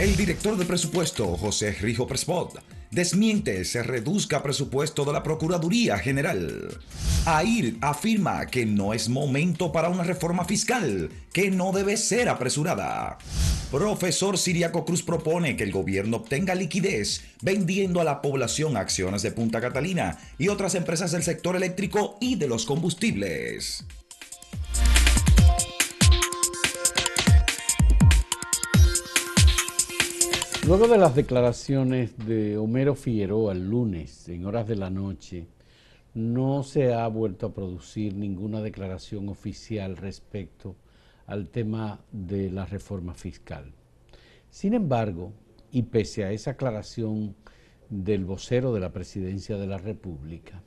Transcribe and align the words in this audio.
El 0.00 0.16
director 0.16 0.56
de 0.56 0.64
presupuesto, 0.64 1.36
José 1.36 1.72
Rijo 1.72 2.06
Prespot, 2.06 2.58
desmiente 2.90 3.66
se 3.66 3.82
reduzca 3.82 4.42
presupuesto 4.42 5.04
de 5.04 5.12
la 5.12 5.22
Procuraduría 5.22 5.98
General. 5.98 6.74
AIR 7.26 7.74
afirma 7.82 8.46
que 8.46 8.64
no 8.64 8.94
es 8.94 9.10
momento 9.10 9.72
para 9.72 9.90
una 9.90 10.02
reforma 10.02 10.46
fiscal, 10.46 11.10
que 11.34 11.50
no 11.50 11.72
debe 11.72 11.98
ser 11.98 12.30
apresurada. 12.30 13.18
Profesor 13.70 14.38
Siriaco 14.38 14.86
Cruz 14.86 15.02
propone 15.02 15.54
que 15.54 15.64
el 15.64 15.70
gobierno 15.70 16.16
obtenga 16.16 16.54
liquidez 16.54 17.20
vendiendo 17.42 18.00
a 18.00 18.04
la 18.04 18.22
población 18.22 18.78
acciones 18.78 19.20
de 19.20 19.32
Punta 19.32 19.60
Catalina 19.60 20.16
y 20.38 20.48
otras 20.48 20.76
empresas 20.76 21.12
del 21.12 21.24
sector 21.24 21.56
eléctrico 21.56 22.16
y 22.22 22.36
de 22.36 22.48
los 22.48 22.64
combustibles. 22.64 23.84
Luego 30.70 30.86
de 30.86 30.98
las 30.98 31.16
declaraciones 31.16 32.16
de 32.16 32.56
Homero 32.56 32.94
Figueroa 32.94 33.54
el 33.54 33.68
lunes 33.68 34.28
en 34.28 34.46
horas 34.46 34.68
de 34.68 34.76
la 34.76 34.88
noche, 34.88 35.48
no 36.14 36.62
se 36.62 36.94
ha 36.94 37.08
vuelto 37.08 37.46
a 37.46 37.52
producir 37.52 38.14
ninguna 38.14 38.60
declaración 38.60 39.28
oficial 39.28 39.96
respecto 39.96 40.76
al 41.26 41.48
tema 41.48 42.04
de 42.12 42.52
la 42.52 42.66
reforma 42.66 43.14
fiscal. 43.14 43.72
Sin 44.48 44.74
embargo, 44.74 45.32
y 45.72 45.82
pese 45.82 46.22
a 46.22 46.30
esa 46.30 46.52
aclaración 46.52 47.34
del 47.88 48.24
vocero 48.24 48.72
de 48.72 48.78
la 48.78 48.92
Presidencia 48.92 49.56
de 49.56 49.66
la 49.66 49.78
República, 49.78 50.62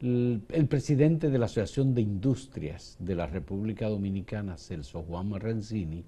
el, 0.00 0.42
presidente 0.68 1.28
de 1.28 1.38
la 1.40 1.46
Asociación 1.46 1.92
de 1.92 2.02
Industrias 2.02 2.96
de 3.00 3.16
la 3.16 3.26
República 3.26 3.88
Dominicana, 3.88 4.58
Celso 4.58 5.02
Juan 5.02 5.30
Marrancini, 5.30 6.04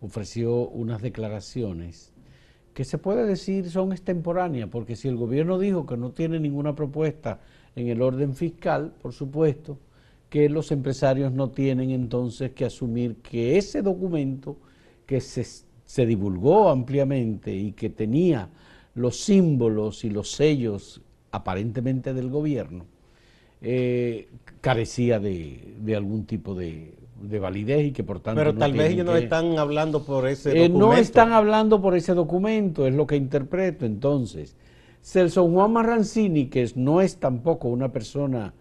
ofreció 0.00 0.68
unas 0.68 1.00
declaraciones 1.00 2.12
que 2.76 2.84
se 2.84 2.98
puede 2.98 3.24
decir 3.24 3.70
son 3.70 3.92
extemporáneas, 3.92 4.68
porque 4.68 4.96
si 4.96 5.08
el 5.08 5.16
gobierno 5.16 5.58
dijo 5.58 5.86
que 5.86 5.96
no 5.96 6.10
tiene 6.10 6.38
ninguna 6.38 6.74
propuesta 6.74 7.40
en 7.74 7.88
el 7.88 8.02
orden 8.02 8.34
fiscal, 8.34 8.92
por 9.00 9.14
supuesto, 9.14 9.78
que 10.28 10.50
los 10.50 10.70
empresarios 10.70 11.32
no 11.32 11.48
tienen 11.48 11.88
entonces 11.90 12.50
que 12.50 12.66
asumir 12.66 13.16
que 13.22 13.56
ese 13.56 13.80
documento 13.80 14.58
que 15.06 15.22
se, 15.22 15.46
se 15.86 16.04
divulgó 16.04 16.68
ampliamente 16.68 17.50
y 17.56 17.72
que 17.72 17.88
tenía 17.88 18.50
los 18.94 19.20
símbolos 19.20 20.04
y 20.04 20.10
los 20.10 20.32
sellos 20.32 21.00
aparentemente 21.30 22.12
del 22.12 22.28
gobierno, 22.28 22.84
eh, 23.62 24.28
carecía 24.60 25.18
de, 25.18 25.76
de, 25.80 25.96
algún 25.96 26.26
tipo 26.26 26.54
de, 26.54 26.92
de, 27.20 27.38
validez 27.38 27.86
y 27.86 27.92
que 27.92 28.04
por 28.04 28.20
tanto... 28.20 28.38
Pero 28.38 28.54
tal 28.54 28.72
vez 28.72 28.92
ellos 28.92 29.06
no 29.06 29.16
están 29.16 29.58
hablando 29.58 30.02
por 30.04 30.26
ese 30.26 30.50
eh, 30.50 30.68
documento. 30.68 30.78
No 30.78 30.92
están 30.94 31.32
hablando 31.32 31.80
por 31.80 31.96
ese 31.96 32.14
documento, 32.14 32.86
es 32.86 32.94
lo 32.94 33.06
que 33.06 33.16
interpreto 33.16 33.86
entonces. 33.86 34.56
Celso 35.02 35.48
Juan 35.48 35.72
Marrancini, 35.72 36.46
que 36.46 36.70
no 36.74 37.00
es 37.00 37.16
tampoco 37.16 37.68
una 37.68 37.92
persona 37.92 38.52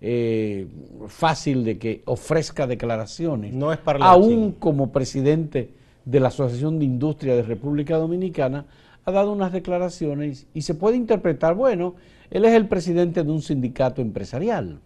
eh, 0.00 0.66
fácil 1.08 1.64
de 1.64 1.78
que 1.78 2.02
ofrezca 2.04 2.66
declaraciones, 2.66 3.54
no 3.54 3.72
es 3.72 3.78
aún 4.00 4.52
como 4.52 4.92
presidente 4.92 5.70
de 6.04 6.20
la 6.20 6.28
Asociación 6.28 6.78
de 6.78 6.84
Industria 6.84 7.34
de 7.34 7.42
República 7.42 7.96
Dominicana, 7.96 8.66
ha 9.06 9.12
dado 9.12 9.32
unas 9.32 9.52
declaraciones 9.52 10.46
y 10.52 10.62
se 10.62 10.74
puede 10.74 10.96
interpretar, 10.96 11.54
bueno, 11.54 11.94
él 12.30 12.44
es 12.44 12.52
el 12.52 12.68
presidente 12.68 13.22
de 13.22 13.30
un 13.30 13.40
sindicato 13.40 14.02
empresarial 14.02 14.80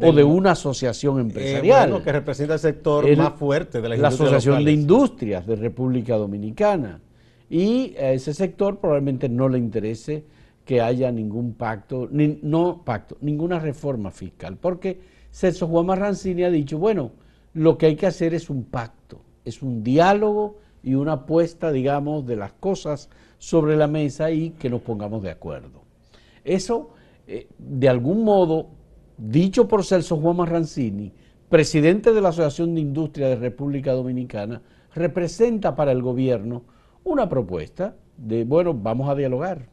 o 0.00 0.12
de 0.12 0.22
una 0.22 0.52
asociación 0.52 1.18
Eh, 1.18 1.20
empresarial. 1.22 1.90
bueno, 1.90 2.04
que 2.04 2.12
representa 2.12 2.54
el 2.54 2.60
sector 2.60 3.06
El- 3.08 3.16
más 3.18 3.34
fuerte 3.34 3.80
de 3.80 3.88
la 3.88 3.96
la 3.96 4.08
Asociación 4.08 4.64
de. 4.64 4.72
Industrias 4.72 5.46
de 5.46 5.56
República 5.56 6.16
Dominicana. 6.16 7.00
Y 7.48 7.96
a 7.96 8.12
ese 8.12 8.32
sector 8.32 8.78
probablemente 8.78 9.28
no 9.28 9.48
le 9.48 9.58
interese 9.58 10.24
que 10.64 10.80
haya 10.80 11.10
ningún 11.10 11.54
pacto, 11.54 12.06
ni- 12.10 12.38
no 12.42 12.82
pacto, 12.84 13.16
ninguna 13.20 13.58
reforma 13.58 14.12
fiscal, 14.12 14.56
porque 14.56 15.00
Celso 15.32 15.66
Juan 15.66 15.86
Marrancini 15.86 16.44
ha 16.44 16.50
dicho, 16.50 16.78
bueno, 16.78 17.10
lo 17.54 17.76
que 17.76 17.86
hay 17.86 17.96
que 17.96 18.06
hacer 18.06 18.34
es 18.34 18.48
un 18.50 18.64
pacto, 18.64 19.20
es 19.44 19.62
un 19.62 19.82
diálogo 19.82 20.58
y 20.84 20.94
una 20.94 21.26
puesta, 21.26 21.72
digamos, 21.72 22.24
de 22.26 22.36
las 22.36 22.52
cosas 22.52 23.08
sobre 23.38 23.76
la 23.76 23.88
mesa 23.88 24.30
y 24.30 24.50
que 24.50 24.70
nos 24.70 24.82
pongamos 24.82 25.22
de 25.24 25.30
acuerdo. 25.30 25.82
Eso, 26.44 26.90
eh, 27.26 27.48
de 27.58 27.88
algún 27.88 28.22
modo, 28.22 28.68
dicho 29.20 29.68
por 29.68 29.84
Celso 29.84 30.16
Juan 30.16 30.38
Marrancini, 30.38 31.12
presidente 31.50 32.12
de 32.12 32.22
la 32.22 32.30
Asociación 32.30 32.74
de 32.74 32.80
Industria 32.80 33.28
de 33.28 33.36
República 33.36 33.92
Dominicana, 33.92 34.62
representa 34.94 35.76
para 35.76 35.92
el 35.92 36.00
gobierno 36.00 36.62
una 37.04 37.28
propuesta 37.28 37.96
de, 38.16 38.44
bueno, 38.44 38.72
vamos 38.72 39.10
a 39.10 39.14
dialogar. 39.14 39.68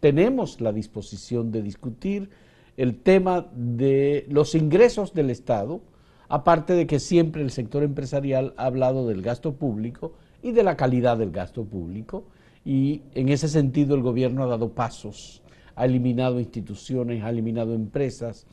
Tenemos 0.00 0.60
la 0.60 0.72
disposición 0.72 1.52
de 1.52 1.62
discutir 1.62 2.30
el 2.76 3.00
tema 3.00 3.48
de 3.54 4.26
los 4.30 4.54
ingresos 4.54 5.12
del 5.12 5.30
Estado, 5.30 5.82
aparte 6.28 6.72
de 6.72 6.86
que 6.86 6.98
siempre 6.98 7.42
el 7.42 7.50
sector 7.50 7.82
empresarial 7.82 8.54
ha 8.56 8.66
hablado 8.66 9.06
del 9.06 9.20
gasto 9.20 9.54
público 9.54 10.14
y 10.42 10.52
de 10.52 10.62
la 10.62 10.76
calidad 10.76 11.18
del 11.18 11.30
gasto 11.30 11.64
público, 11.64 12.24
y 12.64 13.02
en 13.14 13.28
ese 13.28 13.48
sentido 13.48 13.94
el 13.94 14.02
gobierno 14.02 14.44
ha 14.44 14.46
dado 14.46 14.70
pasos, 14.70 15.42
ha 15.74 15.84
eliminado 15.84 16.40
instituciones, 16.40 17.22
ha 17.22 17.30
eliminado 17.30 17.74
empresas, 17.74 18.46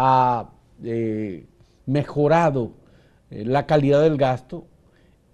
ha 0.00 0.50
eh, 0.84 1.44
mejorado 1.86 2.70
eh, 3.30 3.44
la 3.44 3.66
calidad 3.66 4.00
del 4.00 4.16
gasto 4.16 4.66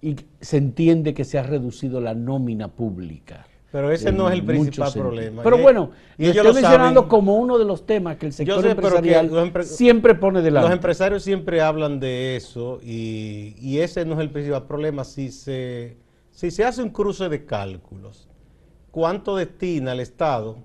y 0.00 0.16
se 0.40 0.56
entiende 0.56 1.12
que 1.12 1.24
se 1.24 1.38
ha 1.38 1.42
reducido 1.42 2.00
la 2.00 2.14
nómina 2.14 2.68
pública. 2.68 3.46
Pero 3.70 3.90
ese 3.90 4.10
no 4.12 4.28
es 4.28 4.34
el 4.34 4.44
principal 4.44 4.92
problema. 4.92 5.42
Pero 5.42 5.58
bueno, 5.58 5.90
y 6.16 6.26
estoy 6.26 6.44
mencionando 6.54 7.00
saben. 7.00 7.08
como 7.10 7.36
uno 7.36 7.58
de 7.58 7.64
los 7.64 7.84
temas 7.84 8.16
que 8.16 8.26
el 8.26 8.32
sector 8.32 8.62
sé, 8.62 8.70
empresarial 8.70 9.30
empre- 9.30 9.64
siempre 9.64 10.14
pone 10.14 10.40
delante. 10.42 10.68
Los 10.68 10.74
empresarios 10.76 11.22
siempre 11.24 11.60
hablan 11.60 12.00
de 12.00 12.36
eso 12.36 12.78
y, 12.82 13.56
y 13.58 13.80
ese 13.80 14.04
no 14.06 14.14
es 14.14 14.20
el 14.20 14.30
principal 14.30 14.62
problema. 14.66 15.04
Si 15.04 15.30
se, 15.30 15.96
si 16.30 16.50
se 16.52 16.64
hace 16.64 16.82
un 16.82 16.90
cruce 16.90 17.28
de 17.28 17.44
cálculos, 17.44 18.28
¿cuánto 18.92 19.36
destina 19.36 19.92
el 19.92 20.00
Estado 20.00 20.56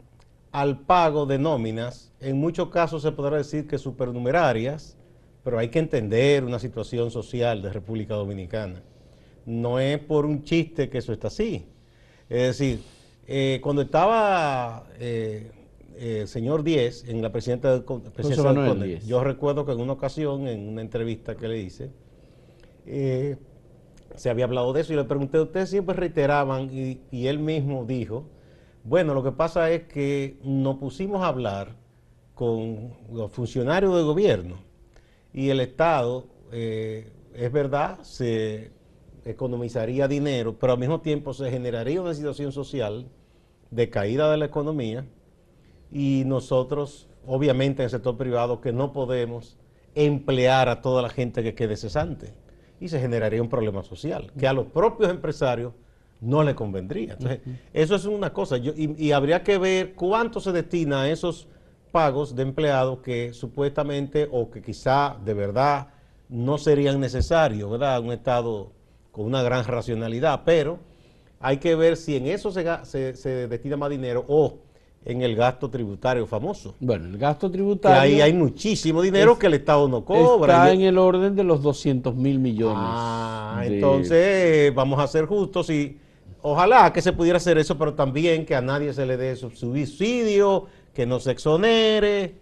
al 0.51 0.79
pago 0.79 1.25
de 1.25 1.39
nóminas? 1.39 2.08
En 2.21 2.37
muchos 2.37 2.69
casos 2.69 3.01
se 3.01 3.11
podrá 3.11 3.37
decir 3.37 3.67
que 3.67 3.77
supernumerarias, 3.77 4.97
pero 5.43 5.57
hay 5.57 5.69
que 5.69 5.79
entender 5.79 6.43
una 6.43 6.59
situación 6.59 7.11
social 7.11 7.61
de 7.61 7.71
República 7.71 8.15
Dominicana. 8.15 8.81
No 9.45 9.79
es 9.79 9.99
por 9.99 10.25
un 10.25 10.43
chiste 10.43 10.89
que 10.89 10.97
eso 10.97 11.13
está 11.13 11.27
así. 11.27 11.65
Es 12.27 12.57
decir, 12.57 12.81
eh, 13.25 13.59
cuando 13.63 13.81
estaba 13.81 14.85
eh, 14.99 15.51
eh, 15.95 16.19
el 16.21 16.27
señor 16.27 16.63
Díez 16.63 17.07
en 17.07 17.21
la 17.21 17.31
presidenta 17.31 17.71
del 17.71 17.83
presidencia 17.83 18.53
del 18.53 18.81
Díez. 18.81 19.05
yo 19.05 19.23
recuerdo 19.23 19.65
que 19.65 19.71
en 19.71 19.79
una 19.79 19.93
ocasión, 19.93 20.47
en 20.47 20.67
una 20.67 20.81
entrevista 20.81 21.35
que 21.35 21.47
le 21.47 21.59
hice, 21.59 21.89
eh, 22.85 23.37
se 24.15 24.29
había 24.29 24.45
hablado 24.45 24.73
de 24.73 24.81
eso 24.81 24.93
y 24.93 24.97
le 24.97 25.05
pregunté, 25.05 25.39
ustedes 25.39 25.69
siempre 25.69 25.95
reiteraban 25.95 26.69
y, 26.71 27.01
y 27.11 27.27
él 27.27 27.39
mismo 27.39 27.85
dijo, 27.85 28.25
bueno, 28.83 29.13
lo 29.13 29.23
que 29.23 29.31
pasa 29.31 29.71
es 29.71 29.83
que 29.83 30.37
nos 30.43 30.77
pusimos 30.77 31.21
a 31.21 31.27
hablar 31.27 31.75
con 32.39 32.93
los 33.11 33.29
funcionarios 33.33 33.93
del 33.93 34.05
gobierno. 34.05 34.55
Y 35.33 35.49
el 35.49 35.59
Estado, 35.59 36.25
eh, 36.53 37.11
es 37.35 37.51
verdad, 37.51 37.99
se 38.03 38.71
economizaría 39.25 40.07
dinero, 40.07 40.55
pero 40.57 40.71
al 40.71 40.79
mismo 40.79 41.01
tiempo 41.01 41.33
se 41.33 41.51
generaría 41.51 42.01
una 42.01 42.13
situación 42.13 42.53
social 42.53 43.09
de 43.71 43.89
caída 43.89 44.31
de 44.31 44.37
la 44.37 44.45
economía. 44.45 45.05
Y 45.91 46.23
nosotros, 46.25 47.09
obviamente 47.27 47.81
en 47.81 47.85
el 47.87 47.89
sector 47.89 48.15
privado, 48.15 48.61
que 48.61 48.71
no 48.71 48.93
podemos 48.93 49.57
emplear 49.93 50.69
a 50.69 50.81
toda 50.81 51.01
la 51.01 51.09
gente 51.09 51.43
que 51.43 51.53
quede 51.55 51.75
cesante. 51.75 52.31
Y 52.79 52.87
se 52.87 53.01
generaría 53.01 53.41
un 53.41 53.49
problema 53.49 53.83
social 53.83 54.31
que 54.39 54.47
a 54.47 54.53
los 54.53 54.67
propios 54.67 55.09
empresarios 55.11 55.73
no 56.21 56.41
le 56.43 56.55
convendría. 56.55 57.13
Entonces, 57.19 57.41
eso 57.73 57.95
es 57.95 58.05
una 58.05 58.31
cosa. 58.31 58.55
Yo- 58.55 58.71
y, 58.77 58.95
y 58.97 59.11
habría 59.11 59.43
que 59.43 59.57
ver 59.57 59.93
cuánto 59.93 60.39
se 60.39 60.53
destina 60.53 61.01
a 61.01 61.09
esos 61.09 61.49
pagos 61.91 62.35
de 62.35 62.43
empleados 62.43 62.99
que 62.99 63.33
supuestamente 63.33 64.27
o 64.31 64.49
que 64.49 64.61
quizá 64.61 65.15
de 65.23 65.33
verdad 65.33 65.87
no 66.29 66.57
serían 66.57 66.99
necesarios, 66.99 67.69
¿verdad? 67.69 67.99
Un 68.01 68.11
Estado 68.11 68.71
con 69.11 69.25
una 69.25 69.41
gran 69.41 69.65
racionalidad, 69.65 70.41
pero 70.45 70.79
hay 71.39 71.57
que 71.57 71.75
ver 71.75 71.97
si 71.97 72.15
en 72.15 72.27
eso 72.27 72.51
se, 72.51 72.65
se- 72.83 73.15
se 73.15 73.47
destina 73.47 73.77
más 73.77 73.89
dinero 73.89 74.23
o 74.27 74.55
en 75.05 75.21
el 75.21 75.35
gasto 75.35 75.69
tributario 75.69 76.27
famoso. 76.27 76.75
Bueno, 76.79 77.05
el 77.07 77.17
gasto 77.17 77.49
tributario 77.49 77.99
ahí 78.01 78.21
hay 78.21 78.33
muchísimo 78.33 79.01
dinero 79.01 79.31
es- 79.33 79.37
que 79.39 79.47
el 79.47 79.53
Estado 79.55 79.87
no 79.87 80.03
cobra. 80.05 80.53
está 80.65 80.73
en 80.73 80.81
el 80.81 80.97
orden 80.97 81.35
de 81.35 81.43
los 81.43 81.61
200 81.63 82.13
mil 82.15 82.37
millones. 82.39 82.77
Ah, 82.79 83.59
de- 83.65 83.75
entonces 83.75 84.75
vamos 84.75 84.99
a 84.99 85.07
ser 85.07 85.25
justos 85.25 85.69
y 85.69 85.97
ojalá 86.41 86.91
que 86.93 87.01
se 87.01 87.13
pudiera 87.13 87.37
hacer 87.37 87.57
eso, 87.57 87.77
pero 87.77 87.93
también 87.95 88.45
que 88.45 88.55
a 88.55 88.61
nadie 88.61 88.93
se 88.93 89.05
le 89.05 89.15
dé 89.17 89.35
sub- 89.37 89.55
subsidio, 89.55 90.65
que 90.99 91.05
no 91.05 91.21
se 91.21 91.31
exonere 91.31 92.33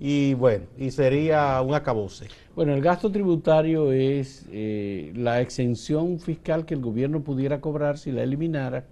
y 0.00 0.32
bueno, 0.32 0.64
y 0.78 0.90
sería 0.92 1.60
un 1.60 1.74
acabose. 1.74 2.28
Bueno, 2.56 2.72
el 2.72 2.80
gasto 2.80 3.12
tributario 3.12 3.92
es 3.92 4.46
eh, 4.50 5.12
la 5.14 5.42
exención 5.42 6.18
fiscal 6.18 6.64
que 6.64 6.72
el 6.72 6.80
gobierno 6.80 7.20
pudiera 7.20 7.60
cobrar 7.60 7.98
si 7.98 8.10
la 8.10 8.22
eliminara 8.22 8.86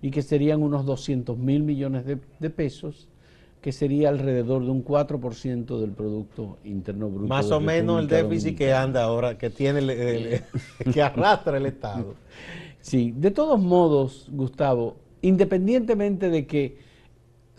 y 0.00 0.12
que 0.12 0.22
serían 0.22 0.62
unos 0.62 0.86
200 0.86 1.36
mil 1.36 1.64
millones 1.64 2.04
de, 2.06 2.50
pesos, 2.50 3.08
que 3.60 3.72
sería 3.72 4.08
alrededor 4.08 4.64
de 4.64 4.70
un 4.70 4.84
4% 4.84 5.80
del 5.80 5.90
Producto 5.90 6.58
Interno 6.62 7.10
Bruto. 7.10 7.26
Más 7.26 7.50
o 7.50 7.58
menos 7.58 8.02
el 8.02 8.06
déficit 8.06 8.56
que 8.56 8.72
anda 8.72 9.02
ahora, 9.02 9.36
que 9.36 9.50
tiene, 9.50 9.80
que 10.94 11.02
arrastra 11.02 11.56
el 11.56 11.66
Estado. 11.66 12.14
Sí, 12.80 13.12
de 13.16 13.32
todos 13.32 13.58
modos, 13.58 14.28
Gustavo, 14.30 14.94
independientemente 15.22 16.30
de 16.30 16.46
que 16.46 16.89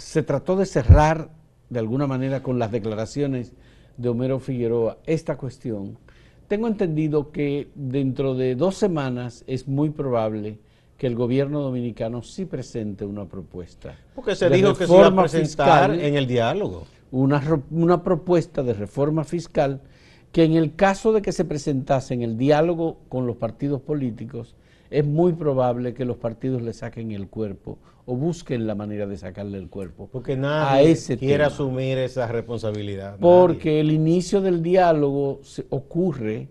se 0.02 0.24
trató 0.24 0.56
de 0.56 0.66
cerrar 0.66 1.30
de 1.70 1.80
alguna 1.80 2.08
manera 2.08 2.44
con 2.44 2.60
las 2.60 2.72
declaraciones 2.72 3.54
de 3.98 4.10
Homero 4.10 4.40
Figueroa 4.40 4.98
esta 5.06 5.38
cuestión, 5.38 5.98
tengo 6.48 6.68
entendido 6.68 7.32
que 7.32 7.70
dentro 7.76 8.36
de 8.36 8.56
dos 8.56 8.76
semanas 8.76 9.44
es 9.48 9.68
muy 9.68 9.90
probable 9.90 10.60
que 10.98 11.08
el 11.08 11.16
gobierno 11.16 11.62
dominicano 11.62 12.24
sí 12.24 12.46
presente 12.46 13.06
una 13.06 13.26
propuesta. 13.26 13.96
Porque 14.14 14.36
se 14.36 14.50
dijo 14.50 14.74
que 14.74 14.86
se 14.86 14.94
iba 14.94 15.08
a 15.08 15.16
presentar 15.16 15.94
en 15.94 16.16
el 16.16 16.28
diálogo. 16.28 16.86
Una, 17.12 17.42
una 17.70 18.04
propuesta 18.04 18.64
de 18.64 18.74
reforma 18.74 19.24
fiscal 19.24 19.82
que 20.32 20.44
en 20.44 20.54
el 20.54 20.76
caso 20.76 21.14
de 21.14 21.22
que 21.22 21.32
se 21.32 21.46
presentase 21.46 22.14
en 22.14 22.22
el 22.22 22.38
diálogo 22.38 22.98
con 23.08 23.28
los 23.28 23.38
partidos 23.38 23.82
políticos, 23.82 24.56
es 24.92 25.06
muy 25.06 25.34
probable 25.34 25.94
que 25.94 26.04
los 26.04 26.18
partidos 26.18 26.62
le 26.62 26.74
saquen 26.74 27.12
el 27.12 27.28
cuerpo 27.28 27.80
o 28.06 28.16
busquen 28.16 28.68
la 28.68 28.76
manera 28.76 29.08
de 29.08 29.18
sacarle 29.18 29.58
el 29.58 29.70
cuerpo. 29.70 30.10
Porque 30.12 30.36
nadie 30.36 30.98
quiere 31.18 31.46
asumir 31.46 31.98
esa 31.98 32.28
responsabilidad. 32.28 33.18
Porque 33.20 33.80
el 33.80 33.90
inicio 33.92 34.42
del 34.42 34.62
diálogo 34.62 35.40
se 35.44 35.66
ocurre 35.70 36.50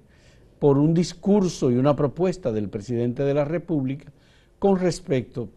por 0.58 0.78
un 0.78 0.94
discurso 0.94 1.70
y 1.70 1.76
una 1.76 1.94
propuesta 1.94 2.50
del 2.50 2.70
presidente 2.70 3.24
de 3.24 3.34
la 3.34 3.44
República 3.44 4.10
con 4.58 4.78
respecto 4.78 5.50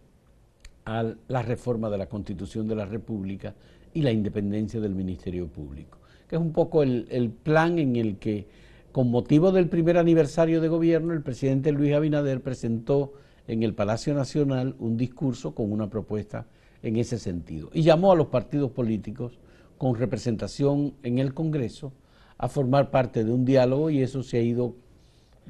a 0.84 1.14
la 1.28 1.42
reforma 1.42 1.88
de 1.88 1.98
la 1.98 2.06
Constitución 2.06 2.68
de 2.68 2.74
la 2.74 2.84
República 2.84 3.54
y 3.94 4.02
la 4.02 4.12
independencia 4.12 4.80
del 4.80 4.94
Ministerio 4.94 5.46
Público, 5.46 5.98
que 6.28 6.36
es 6.36 6.42
un 6.42 6.52
poco 6.52 6.82
el, 6.82 7.06
el 7.10 7.30
plan 7.30 7.78
en 7.78 7.96
el 7.96 8.18
que 8.18 8.46
con 8.94 9.10
motivo 9.10 9.50
del 9.50 9.68
primer 9.68 9.98
aniversario 9.98 10.60
de 10.60 10.68
gobierno, 10.68 11.14
el 11.14 11.22
presidente 11.22 11.72
Luis 11.72 11.92
Abinader 11.94 12.40
presentó 12.40 13.14
en 13.48 13.64
el 13.64 13.74
Palacio 13.74 14.14
Nacional 14.14 14.76
un 14.78 14.96
discurso 14.96 15.52
con 15.52 15.72
una 15.72 15.90
propuesta 15.90 16.46
en 16.80 16.94
ese 16.94 17.18
sentido 17.18 17.70
y 17.72 17.82
llamó 17.82 18.12
a 18.12 18.14
los 18.14 18.28
partidos 18.28 18.70
políticos 18.70 19.40
con 19.78 19.96
representación 19.96 20.94
en 21.02 21.18
el 21.18 21.34
Congreso 21.34 21.92
a 22.38 22.48
formar 22.48 22.92
parte 22.92 23.24
de 23.24 23.32
un 23.32 23.44
diálogo 23.44 23.90
y 23.90 24.00
eso 24.00 24.22
se 24.22 24.38
ha 24.38 24.42
ido 24.42 24.76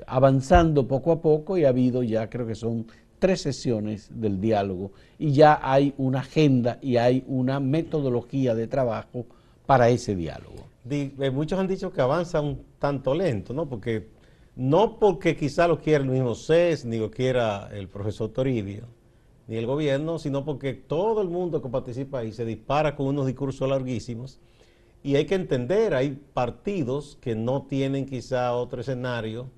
avanzando 0.07 0.89
poco 0.89 1.13
a 1.13 1.21
poco 1.21 1.59
y 1.59 1.67
ha 1.67 1.69
habido 1.69 2.03
ya 2.03 2.31
creo 2.31 2.47
que 2.47 2.55
son 2.55 2.87
tres 3.19 3.43
sesiones 3.43 4.09
del 4.11 4.41
diálogo 4.41 4.93
y 5.19 5.33
ya 5.33 5.61
hay 5.63 5.93
una 5.99 6.21
agenda 6.21 6.79
y 6.81 6.97
hay 6.97 7.23
una 7.27 7.61
metodología 7.61 8.55
de 8.55 8.69
trabajo 8.69 9.27
para 9.67 9.89
ese 9.89 10.15
diálogo. 10.15 10.67
Eh, 10.89 11.31
muchos 11.33 11.59
han 11.59 11.67
dicho 11.67 11.93
que 11.93 12.01
avanza 12.01 12.41
un 12.41 12.63
tanto 12.79 13.15
lento, 13.15 13.55
¿no? 13.55 13.69
Porque 13.69 14.09
no 14.57 14.99
porque 14.99 15.37
quizá 15.37 15.67
lo 15.67 15.81
quiera 15.81 16.05
el 16.05 16.11
mismo 16.11 16.35
CES, 16.35 16.85
ni 16.85 16.99
lo 16.99 17.11
quiera 17.11 17.71
el 17.73 17.89
profesor 17.89 18.31
Toribio, 18.31 18.85
ni 19.49 19.57
el 19.57 19.67
gobierno, 19.67 20.19
sino 20.19 20.45
porque 20.45 20.75
todo 20.75 21.23
el 21.23 21.29
mundo 21.29 21.63
que 21.63 21.69
participa 21.69 22.19
ahí 22.19 22.33
se 22.33 22.45
dispara 22.45 22.95
con 22.95 23.07
unos 23.07 23.27
discursos 23.27 23.69
larguísimos 23.69 24.39
y 25.03 25.17
hay 25.17 25.27
que 25.27 25.35
entender, 25.35 25.95
hay 25.95 26.19
partidos 26.33 27.19
que 27.21 27.35
no 27.35 27.63
tienen 27.63 28.07
quizá 28.07 28.55
otro 28.55 28.81
escenario 28.81 29.51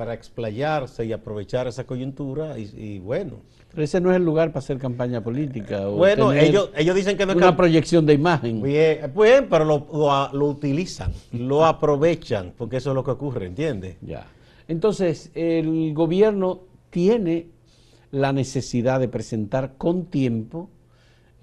para 0.00 0.14
explayarse 0.14 1.04
y 1.04 1.12
aprovechar 1.12 1.66
esa 1.66 1.84
coyuntura 1.84 2.58
y, 2.58 2.98
bueno. 3.00 3.42
Pero 3.70 3.82
ese 3.82 4.00
no 4.00 4.10
es 4.10 4.16
el 4.16 4.24
lugar 4.24 4.48
para 4.48 4.60
hacer 4.60 4.78
campaña 4.78 5.22
política. 5.22 5.88
bueno, 5.88 6.32
ellos, 6.32 6.70
ellos 6.74 6.96
dicen 6.96 7.18
que 7.18 7.26
no 7.26 7.32
es 7.32 7.36
una 7.36 7.54
proyección 7.54 8.06
de 8.06 8.14
imagen. 8.14 8.62
Bien, 8.62 9.46
pero 9.50 9.66
lo, 9.66 10.30
lo, 10.32 10.46
utilizan, 10.46 11.12
lo 11.32 11.66
aprovechan, 11.66 12.54
porque 12.56 12.78
eso 12.78 12.92
es 12.92 12.94
lo 12.94 13.04
que 13.04 13.10
ocurre, 13.10 13.44
¿entiendes? 13.44 13.96
Ya. 14.00 14.26
Entonces, 14.68 15.32
el 15.34 15.92
gobierno 15.92 16.60
tiene 16.88 17.48
la 18.10 18.32
necesidad 18.32 19.00
de 19.00 19.08
presentar 19.08 19.74
con 19.76 20.06
tiempo 20.06 20.70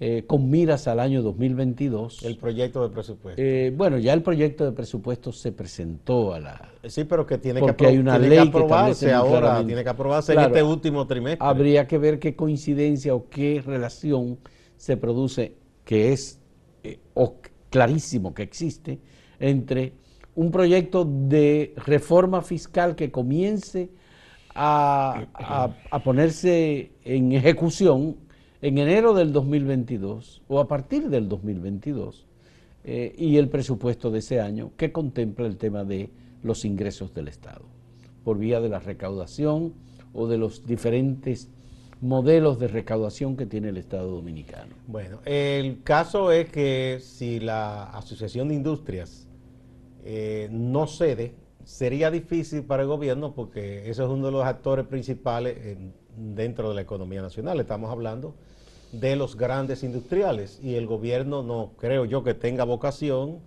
eh, 0.00 0.24
con 0.28 0.48
miras 0.48 0.86
al 0.86 1.00
año 1.00 1.22
2022. 1.22 2.22
El 2.22 2.36
proyecto 2.36 2.82
de 2.82 2.94
presupuesto. 2.94 3.42
Eh, 3.42 3.72
bueno, 3.76 3.98
ya 3.98 4.12
el 4.12 4.22
proyecto 4.22 4.64
de 4.64 4.70
presupuesto 4.70 5.32
se 5.32 5.50
presentó 5.50 6.34
a 6.34 6.38
la... 6.38 6.72
Sí, 6.84 7.02
pero 7.02 7.26
que 7.26 7.38
tiene, 7.38 7.60
que, 7.74 7.86
hay 7.86 7.98
una 7.98 8.16
ley 8.16 8.30
que 8.30 8.48
aprobarse 8.48 9.12
ahora, 9.12 9.64
tiene 9.66 9.82
que 9.82 9.88
aprobarse 9.88 10.34
en 10.34 10.40
este 10.40 10.62
último 10.62 11.04
trimestre. 11.08 11.44
Habría 11.44 11.88
que 11.88 11.98
ver 11.98 12.20
qué 12.20 12.36
coincidencia 12.36 13.12
o 13.12 13.28
qué 13.28 13.60
relación 13.64 14.38
se 14.76 14.96
produce, 14.96 15.56
que 15.84 16.12
es 16.12 16.40
eh, 16.84 17.00
clarísimo 17.68 18.34
que 18.34 18.44
existe, 18.44 19.00
entre 19.40 19.94
un 20.36 20.52
proyecto 20.52 21.04
de 21.04 21.74
reforma 21.76 22.42
fiscal 22.42 22.94
que 22.94 23.10
comience 23.10 23.90
a, 24.54 25.26
a 25.90 26.02
ponerse 26.04 26.92
en 27.02 27.32
ejecución 27.32 28.27
en 28.60 28.78
enero 28.78 29.14
del 29.14 29.32
2022 29.32 30.42
o 30.48 30.60
a 30.60 30.66
partir 30.66 31.08
del 31.08 31.28
2022 31.28 32.26
eh, 32.84 33.14
y 33.16 33.36
el 33.36 33.48
presupuesto 33.48 34.10
de 34.10 34.18
ese 34.18 34.40
año 34.40 34.72
que 34.76 34.90
contempla 34.92 35.46
el 35.46 35.56
tema 35.56 35.84
de 35.84 36.10
los 36.42 36.64
ingresos 36.64 37.14
del 37.14 37.28
Estado 37.28 37.66
por 38.24 38.38
vía 38.38 38.60
de 38.60 38.68
la 38.68 38.80
recaudación 38.80 39.74
o 40.12 40.26
de 40.26 40.38
los 40.38 40.66
diferentes 40.66 41.48
modelos 42.00 42.58
de 42.58 42.68
recaudación 42.68 43.36
que 43.36 43.46
tiene 43.46 43.70
el 43.70 43.76
Estado 43.76 44.10
dominicano. 44.10 44.74
Bueno, 44.86 45.20
el 45.24 45.82
caso 45.82 46.30
es 46.30 46.48
que 46.50 46.98
si 47.00 47.40
la 47.40 47.84
Asociación 47.84 48.48
de 48.48 48.54
Industrias 48.54 49.28
eh, 50.04 50.48
no 50.50 50.86
cede, 50.86 51.34
sería 51.64 52.10
difícil 52.10 52.62
para 52.62 52.82
el 52.82 52.88
gobierno 52.88 53.34
porque 53.34 53.88
eso 53.90 54.04
es 54.04 54.10
uno 54.10 54.26
de 54.26 54.32
los 54.32 54.44
actores 54.44 54.86
principales 54.86 55.76
dentro 56.16 56.70
de 56.70 56.74
la 56.74 56.80
economía 56.80 57.22
nacional. 57.22 57.60
Estamos 57.60 57.90
hablando 57.90 58.34
de 58.92 59.16
los 59.16 59.36
grandes 59.36 59.82
industriales 59.82 60.60
y 60.62 60.74
el 60.74 60.86
gobierno 60.86 61.42
no 61.42 61.72
creo 61.78 62.04
yo 62.04 62.22
que 62.22 62.34
tenga 62.34 62.64
vocación 62.64 63.40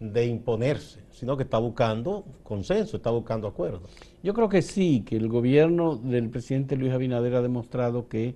de 0.00 0.26
imponerse, 0.26 1.00
sino 1.10 1.36
que 1.36 1.42
está 1.42 1.58
buscando 1.58 2.24
consenso, 2.42 2.96
está 2.96 3.10
buscando 3.10 3.48
acuerdo. 3.48 3.82
Yo 4.22 4.34
creo 4.34 4.48
que 4.48 4.62
sí, 4.62 5.02
que 5.06 5.16
el 5.16 5.28
gobierno 5.28 5.96
del 5.96 6.28
presidente 6.30 6.76
Luis 6.76 6.92
Abinader 6.92 7.34
ha 7.34 7.42
demostrado 7.42 8.08
que 8.08 8.34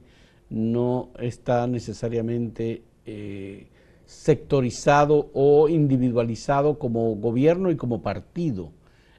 no 0.50 1.10
está 1.18 1.66
necesariamente 1.66 2.82
eh, 3.06 3.68
sectorizado 4.04 5.30
o 5.32 5.68
individualizado 5.68 6.78
como 6.78 7.14
gobierno 7.16 7.70
y 7.70 7.76
como 7.76 8.02
partido 8.02 8.70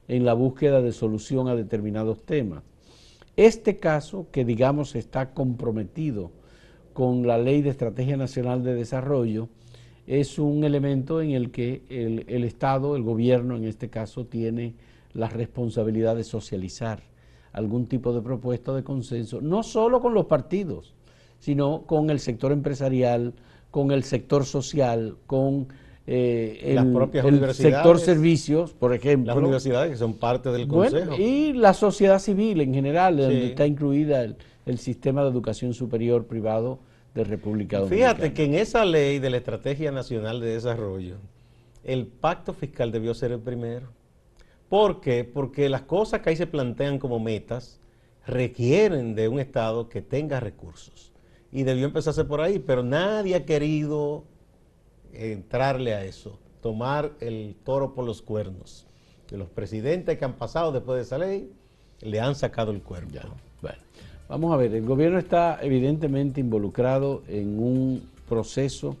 en 0.06 0.24
la 0.24 0.34
búsqueda 0.34 0.80
de 0.80 0.92
solución 0.92 1.48
a 1.48 1.56
determinados 1.56 2.22
temas. 2.24 2.62
Este 3.36 3.78
caso, 3.78 4.28
que 4.30 4.44
digamos 4.44 4.94
está 4.94 5.32
comprometido 5.32 6.30
con 6.94 7.26
la 7.26 7.36
Ley 7.36 7.60
de 7.60 7.70
Estrategia 7.70 8.16
Nacional 8.16 8.62
de 8.62 8.74
Desarrollo, 8.74 9.48
es 10.06 10.38
un 10.38 10.64
elemento 10.64 11.20
en 11.20 11.32
el 11.32 11.50
que 11.50 11.82
el, 11.88 12.44
Estado, 12.44 12.96
el 12.96 13.02
gobierno 13.02 13.56
en 13.56 13.64
este 13.64 13.90
caso, 13.90 14.24
tiene 14.26 14.74
la 15.12 15.28
responsabilidad 15.28 16.16
de 16.16 16.24
socializar 16.24 17.02
algún 17.52 17.86
tipo 17.86 18.12
de 18.12 18.20
propuesta 18.20 18.72
de 18.74 18.82
consenso, 18.82 19.40
no 19.40 19.62
solo 19.62 20.00
con 20.00 20.14
los 20.14 20.26
partidos, 20.26 20.94
sino 21.38 21.82
con 21.82 22.10
el 22.10 22.20
sector 22.20 22.52
empresarial, 22.52 23.34
con 23.70 23.90
el 23.90 24.04
sector 24.04 24.44
social, 24.44 25.16
con 25.26 25.68
eh, 26.06 26.76
el, 26.76 27.54
sector 27.54 27.98
servicios, 27.98 28.72
por 28.72 28.94
ejemplo. 28.94 29.32
Las 29.34 29.42
universidades 29.42 29.90
que 29.90 29.96
son 29.96 30.14
parte 30.14 30.50
del 30.50 30.68
Consejo. 30.68 31.14
y 31.18 31.54
la 31.54 31.74
sociedad 31.74 32.18
civil 32.18 32.60
en 32.60 32.74
general, 32.74 33.16
donde 33.16 33.46
está 33.46 33.66
incluida 33.66 34.22
el, 34.22 34.36
el 34.66 34.78
sistema 34.78 35.22
de 35.22 35.30
educación 35.30 35.74
superior 35.74 36.26
privado 36.26 36.78
de 37.14 37.24
República 37.24 37.78
Dominicana. 37.78 38.14
Fíjate 38.14 38.34
que 38.34 38.44
en 38.44 38.54
esa 38.54 38.84
ley 38.84 39.18
de 39.18 39.30
la 39.30 39.36
Estrategia 39.36 39.92
Nacional 39.92 40.40
de 40.40 40.54
Desarrollo, 40.54 41.16
el 41.84 42.06
pacto 42.06 42.52
fiscal 42.52 42.90
debió 42.90 43.14
ser 43.14 43.32
el 43.32 43.40
primero. 43.40 43.88
¿Por 44.68 45.00
qué? 45.00 45.24
Porque 45.24 45.68
las 45.68 45.82
cosas 45.82 46.20
que 46.20 46.30
ahí 46.30 46.36
se 46.36 46.46
plantean 46.46 46.98
como 46.98 47.20
metas 47.20 47.78
requieren 48.26 49.14
de 49.14 49.28
un 49.28 49.38
Estado 49.38 49.88
que 49.88 50.02
tenga 50.02 50.40
recursos. 50.40 51.12
Y 51.52 51.62
debió 51.62 51.84
empezarse 51.84 52.24
por 52.24 52.40
ahí, 52.40 52.58
pero 52.58 52.82
nadie 52.82 53.36
ha 53.36 53.44
querido 53.44 54.24
entrarle 55.12 55.94
a 55.94 56.04
eso, 56.04 56.38
tomar 56.60 57.12
el 57.20 57.54
toro 57.64 57.94
por 57.94 58.04
los 58.04 58.22
cuernos. 58.22 58.86
De 59.30 59.38
los 59.38 59.48
presidentes 59.48 60.18
que 60.18 60.24
han 60.24 60.34
pasado 60.34 60.72
después 60.72 60.96
de 60.96 61.02
esa 61.02 61.18
ley, 61.18 61.52
le 62.00 62.20
han 62.20 62.34
sacado 62.34 62.72
el 62.72 62.82
cuerno. 62.82 63.20
Bueno. 63.62 63.78
Vamos 64.34 64.52
a 64.52 64.56
ver, 64.56 64.74
el 64.74 64.84
gobierno 64.84 65.20
está 65.20 65.60
evidentemente 65.62 66.40
involucrado 66.40 67.22
en 67.28 67.56
un 67.56 68.02
proceso 68.28 68.96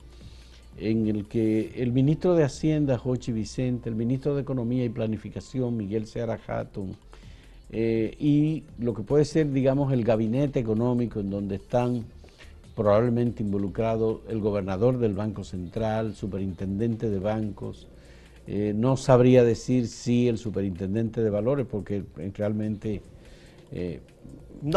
en 0.78 1.08
el 1.08 1.26
que 1.26 1.72
el 1.74 1.90
ministro 1.90 2.36
de 2.36 2.44
Hacienda, 2.44 2.98
Jochi 2.98 3.32
Vicente, 3.32 3.88
el 3.88 3.96
ministro 3.96 4.36
de 4.36 4.42
Economía 4.42 4.84
y 4.84 4.90
Planificación, 4.90 5.76
Miguel 5.76 6.06
Seara 6.06 6.38
Hatton, 6.46 6.94
eh, 7.72 8.14
y 8.20 8.62
lo 8.78 8.94
que 8.94 9.02
puede 9.02 9.24
ser, 9.24 9.50
digamos, 9.50 9.92
el 9.92 10.04
gabinete 10.04 10.60
económico 10.60 11.18
en 11.18 11.30
donde 11.30 11.56
están 11.56 12.04
probablemente 12.76 13.42
involucrado 13.42 14.20
el 14.28 14.38
gobernador 14.38 14.98
del 14.98 15.14
Banco 15.14 15.42
Central, 15.42 16.14
superintendente 16.14 17.10
de 17.10 17.18
bancos. 17.18 17.88
Eh, 18.46 18.72
no 18.72 18.96
sabría 18.96 19.42
decir 19.42 19.88
si 19.88 20.28
el 20.28 20.38
superintendente 20.38 21.24
de 21.24 21.30
valores, 21.30 21.66
porque 21.68 22.04
realmente 22.36 23.02
eh, 23.74 24.00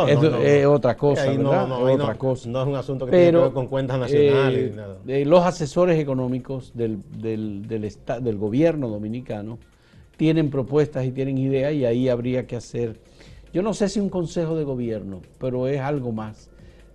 es, 0.08 0.66
otra 0.66 0.98
cosa, 0.98 1.26
¿verdad? 1.26 1.68
No, 1.68 1.80
otra 1.80 2.16
cosa. 2.16 2.50
no 2.50 2.62
es 2.62 2.68
un 2.68 2.76
asunto 2.76 3.06
que 3.06 3.12
tiene 3.12 3.32
que 3.32 3.38
ver 3.38 3.52
con 3.52 3.68
cuentas 3.68 4.00
nacionales. 4.00 4.74
Eh, 5.08 5.24
los 5.24 5.46
asesores 5.46 6.00
económicos 6.00 6.72
del, 6.74 7.00
del, 7.22 7.68
del, 7.68 7.90
del 8.22 8.38
gobierno 8.38 8.90
dominicano 8.90 9.60
tienen 10.18 10.50
propuestas 10.50 11.06
y 11.06 11.12
tienen 11.12 11.38
ideas 11.38 11.74
y 11.74 11.86
ahí 11.86 12.10
habría 12.10 12.48
que 12.48 12.56
hacer, 12.56 13.00
yo 13.54 13.62
no 13.62 13.74
sé 13.74 13.88
si 13.88 14.00
un 14.00 14.10
consejo 14.10 14.58
de 14.58 14.64
gobierno, 14.64 15.22
pero 15.40 15.68
es 15.68 15.80
algo 15.80 16.12
más 16.12 16.50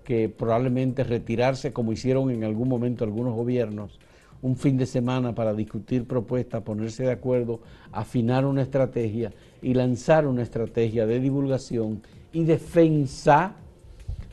que 0.05 0.29
probablemente 0.29 1.05
retirarse 1.05 1.73
como 1.73 1.93
hicieron 1.93 2.31
en 2.31 2.43
algún 2.43 2.69
momento 2.69 3.05
algunos 3.05 3.35
gobiernos, 3.35 4.01
un 4.43 4.57
fin 4.57 4.77
de 4.77 4.87
semana 4.87 5.35
para 5.35 5.55
discutir 5.55 6.05
propuestas, 6.05 6.63
ponerse 6.63 7.05
de 7.05 7.13
acuerdo, 7.13 7.61
afinar 7.93 8.45
una 8.45 8.63
estrategia 8.63 9.33
y 9.63 9.75
lanzar 9.75 10.27
una 10.27 10.43
estrategia 10.43 11.07
de 11.07 11.21
divulgación 11.21 12.03
y 12.33 12.45
defensa 12.45 13.55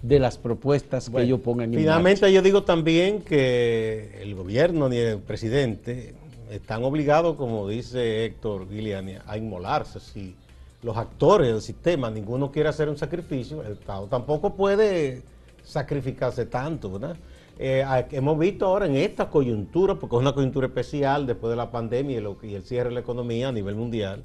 de 0.02 0.20
las 0.20 0.38
propuestas 0.38 1.10
que 1.10 1.22
ellos 1.22 1.42
pongan 1.42 1.74
en 1.74 1.80
Finalmente 1.80 2.32
yo 2.32 2.42
digo 2.42 2.64
también 2.64 3.22
que 3.22 4.20
el 4.22 4.34
gobierno 4.34 4.90
ni 4.90 4.98
el 4.98 5.20
presidente 5.20 6.16
están 6.50 6.84
obligados, 6.84 7.36
como 7.36 7.68
dice 7.68 8.26
Héctor 8.26 8.68
Guiliani, 8.68 9.16
a 9.28 9.38
inmolarse. 9.38 10.00
Si 10.00 10.36
los 10.82 10.98
actores 10.98 11.52
del 11.52 11.62
sistema, 11.62 12.10
ninguno 12.10 12.52
quiere 12.52 12.70
hacer 12.70 12.90
un 12.90 12.98
sacrificio, 12.98 13.62
el 13.64 13.74
Estado 13.74 14.08
tampoco 14.08 14.56
puede 14.56 15.22
sacrificarse 15.64 16.46
tanto, 16.46 16.92
¿verdad? 16.92 17.16
Eh, 17.62 17.84
hemos 18.12 18.40
visto 18.40 18.66
ahora 18.66 18.86
en 18.86 18.96
esta 18.96 19.30
coyuntura, 19.30 19.96
porque 19.96 20.16
es 20.16 20.22
una 20.22 20.32
coyuntura 20.32 20.68
especial 20.68 21.28
después 21.28 21.52
de 21.52 21.58
la 21.58 21.70
pandemia 21.70 22.24
y, 22.42 22.56
el 22.56 22.64
cierre 22.64 22.88
de 22.88 22.96
la 22.96 23.02
economía 23.02 23.50
a 23.50 23.52
nivel 23.52 23.76
mundial, 23.76 24.24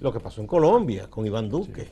lo 0.00 0.12
que 0.12 0.18
pasó 0.18 0.40
en 0.40 0.48
Colombia 0.48 1.08
con 1.08 1.24
Iván 1.24 1.48
Duque. 1.48 1.86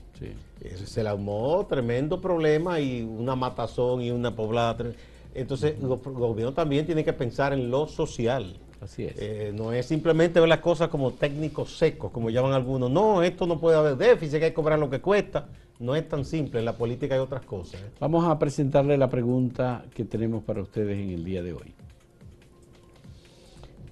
Se 0.85 1.05
le 1.05 1.09
armó 1.09 1.65
tremendo 1.69 2.21
problema 2.21 2.81
y 2.81 3.03
una 3.03 3.37
matazón 3.37 4.03
y 4.03 4.11
una 4.11 4.35
poblada. 4.35 4.85
Entonces, 5.33 5.77
el 5.81 5.87
gobierno 5.87 6.53
también 6.53 6.85
tiene 6.85 7.05
que 7.05 7.13
pensar 7.13 7.53
en 7.53 7.71
lo 7.71 7.87
social. 7.87 8.57
Así 8.81 9.05
es. 9.05 9.15
Eh, 9.17 9.53
no 9.55 9.73
es 9.73 9.87
simplemente 9.87 10.41
ver 10.41 10.49
las 10.49 10.59
cosas 10.59 10.89
como 10.89 11.13
técnicos 11.13 11.77
secos, 11.79 12.11
como 12.11 12.31
llaman 12.31 12.53
algunos. 12.53 12.91
No, 12.91 13.23
esto 13.23 13.47
no 13.47 13.61
puede 13.61 13.77
haber 13.77 13.97
déficit, 13.97 14.35
hay 14.35 14.41
que 14.41 14.55
cobrar 14.55 14.81
lo 14.81 14.91
que 14.91 15.01
cuesta. 15.01 15.47
No 15.81 15.97
es 15.97 16.07
tan 16.07 16.27
simple, 16.27 16.59
en 16.59 16.67
la 16.67 16.77
política 16.77 17.15
hay 17.15 17.21
otras 17.21 17.47
cosas. 17.47 17.81
¿eh? 17.81 17.91
Vamos 17.99 18.27
a 18.27 18.39
presentarle 18.39 18.99
la 18.99 19.09
pregunta 19.09 19.87
que 19.95 20.05
tenemos 20.05 20.45
para 20.45 20.61
ustedes 20.61 20.99
en 20.99 21.09
el 21.09 21.25
día 21.25 21.43
de 21.43 21.55
hoy. 21.55 21.75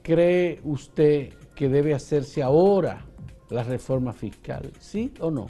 ¿Cree 0.03 0.61
usted 0.65 1.33
que 1.55 1.71
debe 1.71 1.95
hacerse 1.95 2.43
ahora 2.43 3.07
la 3.49 3.63
reforma 3.63 4.13
fiscal? 4.13 4.71
¿Sí 4.79 5.15
o 5.21 5.31
no? 5.31 5.47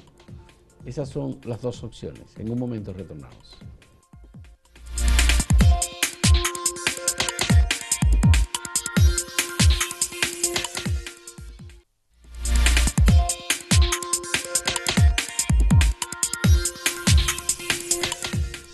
Esas 0.86 1.08
son 1.08 1.38
las 1.44 1.60
dos 1.60 1.82
opciones. 1.82 2.38
En 2.38 2.52
un 2.52 2.58
momento 2.58 2.92
retornamos. 2.92 3.58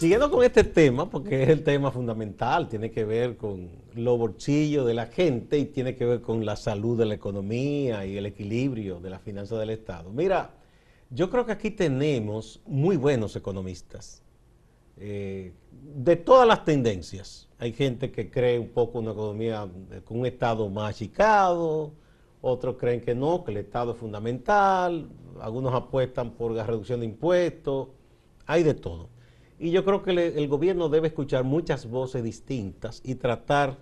Siguiendo 0.04 0.30
con 0.30 0.44
este 0.44 0.64
tema, 0.64 1.08
porque 1.08 1.44
es 1.44 1.48
el 1.48 1.64
tema 1.64 1.90
fundamental, 1.90 2.68
tiene 2.68 2.90
que 2.90 3.06
ver 3.06 3.38
con 3.38 3.70
los 3.94 4.18
bolsillos 4.18 4.86
de 4.86 4.92
la 4.92 5.06
gente 5.06 5.56
y 5.56 5.64
tiene 5.64 5.96
que 5.96 6.04
ver 6.04 6.20
con 6.20 6.44
la 6.44 6.56
salud 6.56 6.98
de 6.98 7.06
la 7.06 7.14
economía 7.14 8.04
y 8.04 8.18
el 8.18 8.26
equilibrio 8.26 9.00
de 9.00 9.08
las 9.08 9.22
finanzas 9.22 9.58
del 9.58 9.70
Estado. 9.70 10.10
Mira, 10.10 10.50
yo 11.08 11.30
creo 11.30 11.46
que 11.46 11.52
aquí 11.52 11.70
tenemos 11.70 12.60
muy 12.66 12.98
buenos 12.98 13.34
economistas 13.34 14.22
eh, 14.98 15.54
de 15.72 16.16
todas 16.16 16.46
las 16.46 16.66
tendencias. 16.66 17.48
Hay 17.58 17.72
gente 17.72 18.12
que 18.12 18.30
cree 18.30 18.58
un 18.58 18.68
poco 18.68 18.98
una 18.98 19.12
economía 19.12 19.66
con 20.04 20.20
un 20.20 20.26
Estado 20.26 20.68
más 20.68 20.90
achicado, 20.90 21.94
otros 22.42 22.76
creen 22.76 23.00
que 23.00 23.14
no, 23.14 23.42
que 23.42 23.52
el 23.52 23.56
Estado 23.56 23.92
es 23.92 23.96
fundamental, 23.96 25.08
algunos 25.40 25.72
apuestan 25.72 26.32
por 26.32 26.52
la 26.52 26.66
reducción 26.66 27.00
de 27.00 27.06
impuestos, 27.06 27.88
hay 28.44 28.64
de 28.64 28.74
todo. 28.74 29.13
Y 29.58 29.70
yo 29.70 29.84
creo 29.84 30.02
que 30.02 30.10
el 30.10 30.48
gobierno 30.48 30.88
debe 30.88 31.08
escuchar 31.08 31.44
muchas 31.44 31.88
voces 31.88 32.22
distintas 32.22 33.00
y 33.04 33.14
tratar 33.14 33.78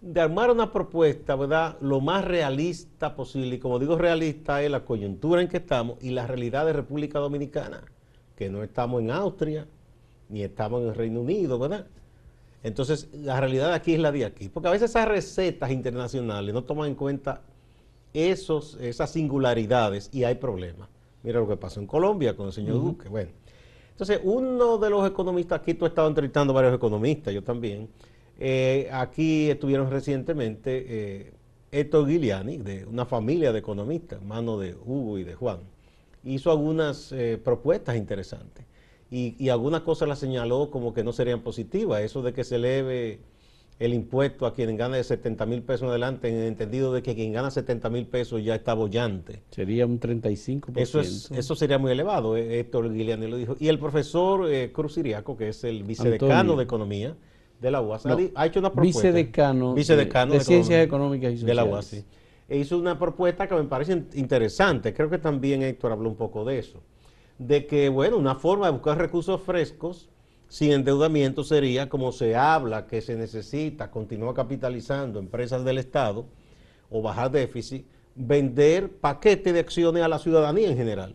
de 0.00 0.20
armar 0.20 0.50
una 0.50 0.72
propuesta, 0.72 1.34
¿verdad? 1.34 1.76
Lo 1.80 2.00
más 2.00 2.24
realista 2.24 3.16
posible. 3.16 3.56
Y 3.56 3.58
como 3.58 3.78
digo 3.78 3.96
realista 3.96 4.62
es 4.62 4.70
la 4.70 4.84
coyuntura 4.84 5.40
en 5.40 5.48
que 5.48 5.56
estamos 5.56 5.98
y 6.02 6.10
la 6.10 6.26
realidad 6.26 6.66
de 6.66 6.72
República 6.72 7.18
Dominicana, 7.18 7.82
que 8.36 8.48
no 8.48 8.62
estamos 8.62 9.02
en 9.02 9.10
Austria 9.10 9.66
ni 10.28 10.42
estamos 10.42 10.82
en 10.82 10.88
el 10.88 10.94
Reino 10.94 11.20
Unido, 11.20 11.58
¿verdad? 11.58 11.86
Entonces, 12.62 13.08
la 13.14 13.40
realidad 13.40 13.72
aquí 13.72 13.94
es 13.94 14.00
la 14.00 14.12
de 14.12 14.24
aquí. 14.24 14.48
Porque 14.48 14.68
a 14.68 14.72
veces 14.72 14.90
esas 14.90 15.08
recetas 15.08 15.70
internacionales 15.70 16.52
no 16.52 16.64
toman 16.64 16.88
en 16.88 16.94
cuenta 16.94 17.40
esos, 18.12 18.76
esas 18.80 19.10
singularidades 19.10 20.10
y 20.12 20.24
hay 20.24 20.34
problemas. 20.34 20.88
Mira 21.22 21.40
lo 21.40 21.48
que 21.48 21.56
pasó 21.56 21.80
en 21.80 21.86
Colombia 21.86 22.36
con 22.36 22.46
el 22.46 22.52
señor 22.52 22.74
Duque. 22.74 23.08
Bueno, 23.08 23.30
entonces, 23.98 24.20
uno 24.22 24.78
de 24.78 24.90
los 24.90 25.04
economistas, 25.10 25.60
aquí 25.60 25.74
tú 25.74 25.84
has 25.84 25.90
estado 25.90 26.06
entrevistando 26.06 26.52
varios 26.52 26.72
economistas, 26.72 27.34
yo 27.34 27.42
también, 27.42 27.88
eh, 28.38 28.88
aquí 28.92 29.50
estuvieron 29.50 29.90
recientemente 29.90 30.86
eh, 30.88 31.32
Héctor 31.72 32.06
Guiliani, 32.06 32.58
de 32.58 32.86
una 32.86 33.06
familia 33.06 33.52
de 33.52 33.58
economistas, 33.58 34.20
hermano 34.20 34.56
de 34.56 34.76
Hugo 34.76 35.18
y 35.18 35.24
de 35.24 35.34
Juan, 35.34 35.58
hizo 36.22 36.52
algunas 36.52 37.10
eh, 37.10 37.40
propuestas 37.42 37.96
interesantes 37.96 38.66
y, 39.10 39.34
y 39.36 39.48
algunas 39.48 39.80
cosas 39.80 40.08
las 40.08 40.20
señaló 40.20 40.70
como 40.70 40.94
que 40.94 41.02
no 41.02 41.12
serían 41.12 41.40
positivas, 41.40 42.00
eso 42.02 42.22
de 42.22 42.32
que 42.32 42.44
se 42.44 42.54
eleve 42.54 43.18
el 43.78 43.94
impuesto 43.94 44.46
a 44.46 44.54
quien 44.54 44.76
gana 44.76 44.96
de 44.96 45.04
70 45.04 45.46
mil 45.46 45.62
pesos 45.62 45.82
en 45.82 45.90
adelante, 45.90 46.28
en 46.28 46.36
el 46.36 46.48
entendido 46.48 46.92
de 46.92 47.02
que 47.02 47.14
quien 47.14 47.32
gana 47.32 47.50
70 47.50 47.88
mil 47.90 48.06
pesos 48.06 48.42
ya 48.42 48.56
está 48.56 48.74
bollante. 48.74 49.42
Sería 49.50 49.86
un 49.86 50.00
35%. 50.00 50.72
Eso, 50.76 51.00
es, 51.00 51.30
eso 51.30 51.54
sería 51.54 51.78
muy 51.78 51.92
elevado, 51.92 52.36
eh, 52.36 52.60
Héctor 52.60 52.92
Guiliani 52.92 53.28
lo 53.28 53.36
dijo. 53.36 53.56
Y 53.60 53.68
el 53.68 53.78
profesor 53.78 54.50
eh, 54.50 54.72
Cruz 54.72 54.98
Iriaco, 54.98 55.36
que 55.36 55.50
es 55.50 55.62
el 55.62 55.84
vicedecano 55.84 56.56
de 56.56 56.64
Economía 56.64 57.16
de 57.60 57.70
la 57.70 57.80
UAS, 57.80 58.06
ha 58.06 58.46
hecho 58.46 58.60
una 58.60 58.72
propuesta. 58.72 59.08
Vicedecano, 59.08 59.74
vicedecano 59.74 60.32
de, 60.34 60.40
Ciencias 60.40 60.84
Económicas 60.84 61.32
y 61.32 61.38
Sociales. 61.38 61.46
De 61.46 61.54
la 61.54 61.64
UAS, 61.64 61.84
sí. 61.86 62.04
E 62.48 62.58
hizo 62.58 62.78
una 62.78 62.98
propuesta 62.98 63.46
que 63.46 63.54
me 63.54 63.64
parece 63.64 64.04
interesante. 64.14 64.94
Creo 64.94 65.10
que 65.10 65.18
también 65.18 65.62
Héctor 65.62 65.92
habló 65.92 66.08
un 66.08 66.16
poco 66.16 66.44
de 66.44 66.58
eso. 66.58 66.80
De 67.36 67.66
que, 67.66 67.88
bueno, 67.90 68.16
una 68.16 68.34
forma 68.34 68.66
de 68.66 68.72
buscar 68.72 68.96
recursos 68.96 69.40
frescos 69.42 70.08
sin 70.48 70.72
endeudamiento 70.72 71.44
sería 71.44 71.88
como 71.88 72.10
se 72.10 72.34
habla 72.34 72.86
que 72.86 73.00
se 73.00 73.16
necesita 73.16 73.90
continuar 73.90 74.34
capitalizando 74.34 75.18
empresas 75.18 75.64
del 75.64 75.78
Estado 75.78 76.26
o 76.90 77.02
bajar 77.02 77.30
déficit, 77.30 77.86
vender 78.14 78.90
paquetes 78.90 79.52
de 79.52 79.60
acciones 79.60 80.02
a 80.02 80.08
la 80.08 80.18
ciudadanía 80.18 80.68
en 80.70 80.76
general. 80.76 81.14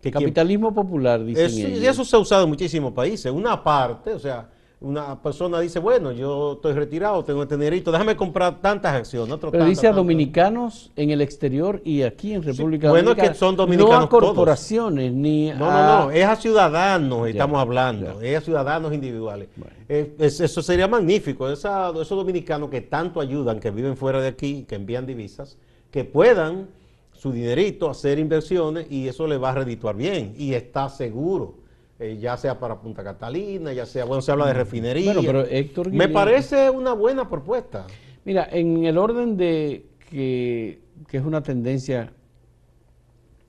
Capitalismo 0.00 0.72
popular, 0.72 1.22
dicen 1.22 1.46
eso, 1.46 1.68
Y 1.68 1.86
eso 1.86 2.04
se 2.04 2.16
ha 2.16 2.18
usado 2.18 2.44
en 2.44 2.48
muchísimos 2.48 2.92
países. 2.92 3.30
Una 3.30 3.62
parte, 3.62 4.14
o 4.14 4.18
sea, 4.18 4.48
una 4.80 5.20
persona 5.20 5.60
dice, 5.60 5.78
bueno, 5.78 6.10
yo 6.10 6.54
estoy 6.54 6.72
retirado, 6.72 7.22
tengo 7.22 7.42
este 7.42 7.56
dinerito, 7.56 7.92
déjame 7.92 8.16
comprar 8.16 8.62
tantas 8.62 8.94
acciones. 8.94 9.36
Pero 9.50 9.64
dice 9.66 9.86
a 9.86 9.92
dominicanos 9.92 10.90
en 10.96 11.10
el 11.10 11.20
exterior 11.20 11.82
y 11.84 12.02
aquí 12.02 12.32
en 12.32 12.42
República 12.42 12.88
Dominicana. 12.88 13.14
Bueno, 13.14 13.32
que 13.32 13.38
son 13.38 13.56
dominicanos 13.56 14.00
No 14.00 14.04
a 14.06 14.08
corporaciones 14.08 15.12
ni 15.12 15.50
no, 15.50 15.70
a... 15.70 15.82
No, 15.82 16.04
no, 16.04 16.10
es 16.10 16.24
a 16.24 16.34
ciudadanos, 16.34 17.28
estamos 17.28 17.60
hablando, 17.60 18.22
es 18.22 18.38
a 18.38 18.40
ciudadanos 18.40 18.94
individuales. 18.94 19.48
eso 19.86 20.62
sería 20.62 20.88
magnífico, 20.88 21.50
esos 21.50 22.08
dominicanos 22.08 22.70
que 22.70 22.80
tanto 22.80 23.20
ayudan, 23.20 23.60
que 23.60 23.70
viven 23.70 23.98
fuera 23.98 24.22
de 24.22 24.28
aquí, 24.28 24.64
que 24.66 24.76
envían 24.76 25.04
divisas, 25.04 25.58
que 25.90 26.04
puedan 26.04 26.68
su 27.12 27.32
dinerito 27.32 27.90
hacer 27.90 28.18
inversiones 28.18 28.90
y 28.90 29.06
eso 29.06 29.26
le 29.26 29.36
va 29.36 29.50
a 29.50 29.56
redituar 29.56 29.94
bien 29.94 30.34
y 30.38 30.54
está 30.54 30.88
seguro 30.88 31.59
eh, 32.00 32.16
ya 32.18 32.34
sea 32.38 32.58
para 32.58 32.80
Punta 32.80 33.04
Catalina, 33.04 33.74
ya 33.74 33.84
sea, 33.84 34.06
bueno, 34.06 34.22
se 34.22 34.32
habla 34.32 34.46
de 34.46 34.54
refinería. 34.54 35.12
Bueno, 35.12 35.20
pero 35.26 35.44
Héctor 35.44 35.92
Me 35.92 36.08
parece 36.08 36.70
una 36.70 36.94
buena 36.94 37.28
propuesta. 37.28 37.86
Mira, 38.24 38.48
en 38.50 38.86
el 38.86 38.96
orden 38.96 39.36
de 39.36 39.84
que, 40.08 40.80
que 41.06 41.18
es 41.18 41.24
una 41.24 41.42
tendencia 41.42 42.14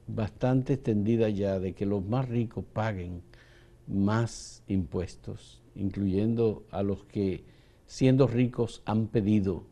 bastante 0.05 0.73
extendida 0.73 1.29
ya 1.29 1.59
de 1.59 1.71
que 1.71 1.85
los 1.85 2.05
más 2.05 2.27
ricos 2.27 2.65
paguen 2.73 3.21
más 3.87 4.63
impuestos, 4.67 5.63
incluyendo 5.73 6.65
a 6.71 6.83
los 6.83 7.05
que 7.05 7.45
siendo 7.85 8.27
ricos 8.27 8.81
han 8.85 9.07
pedido 9.07 9.63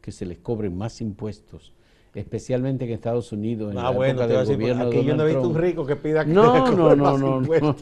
que 0.00 0.10
se 0.10 0.26
les 0.26 0.38
cobren 0.38 0.76
más 0.76 1.00
impuestos 1.00 1.72
especialmente 2.14 2.84
en 2.84 2.92
Estados 2.92 3.32
Unidos, 3.32 3.72
en 3.72 3.78
Ah, 3.78 3.84
la 3.84 3.90
bueno, 3.90 4.12
época 4.22 4.26
te 4.26 4.32
del 4.32 4.40
decir, 4.42 4.56
gobierno 4.56 4.84
aquí 4.86 4.96
de 4.98 5.04
yo 5.04 5.16
no 5.16 5.22
he 5.24 5.26
visto 5.26 5.48
un 5.48 5.54
rico 5.56 5.84
que 5.86 5.96
pida 5.96 6.24
que 6.24 6.30
No, 6.32 6.54
le 6.54 6.76
no, 6.76 6.96
no, 6.96 7.16
no, 7.18 7.40
no. 7.40 7.40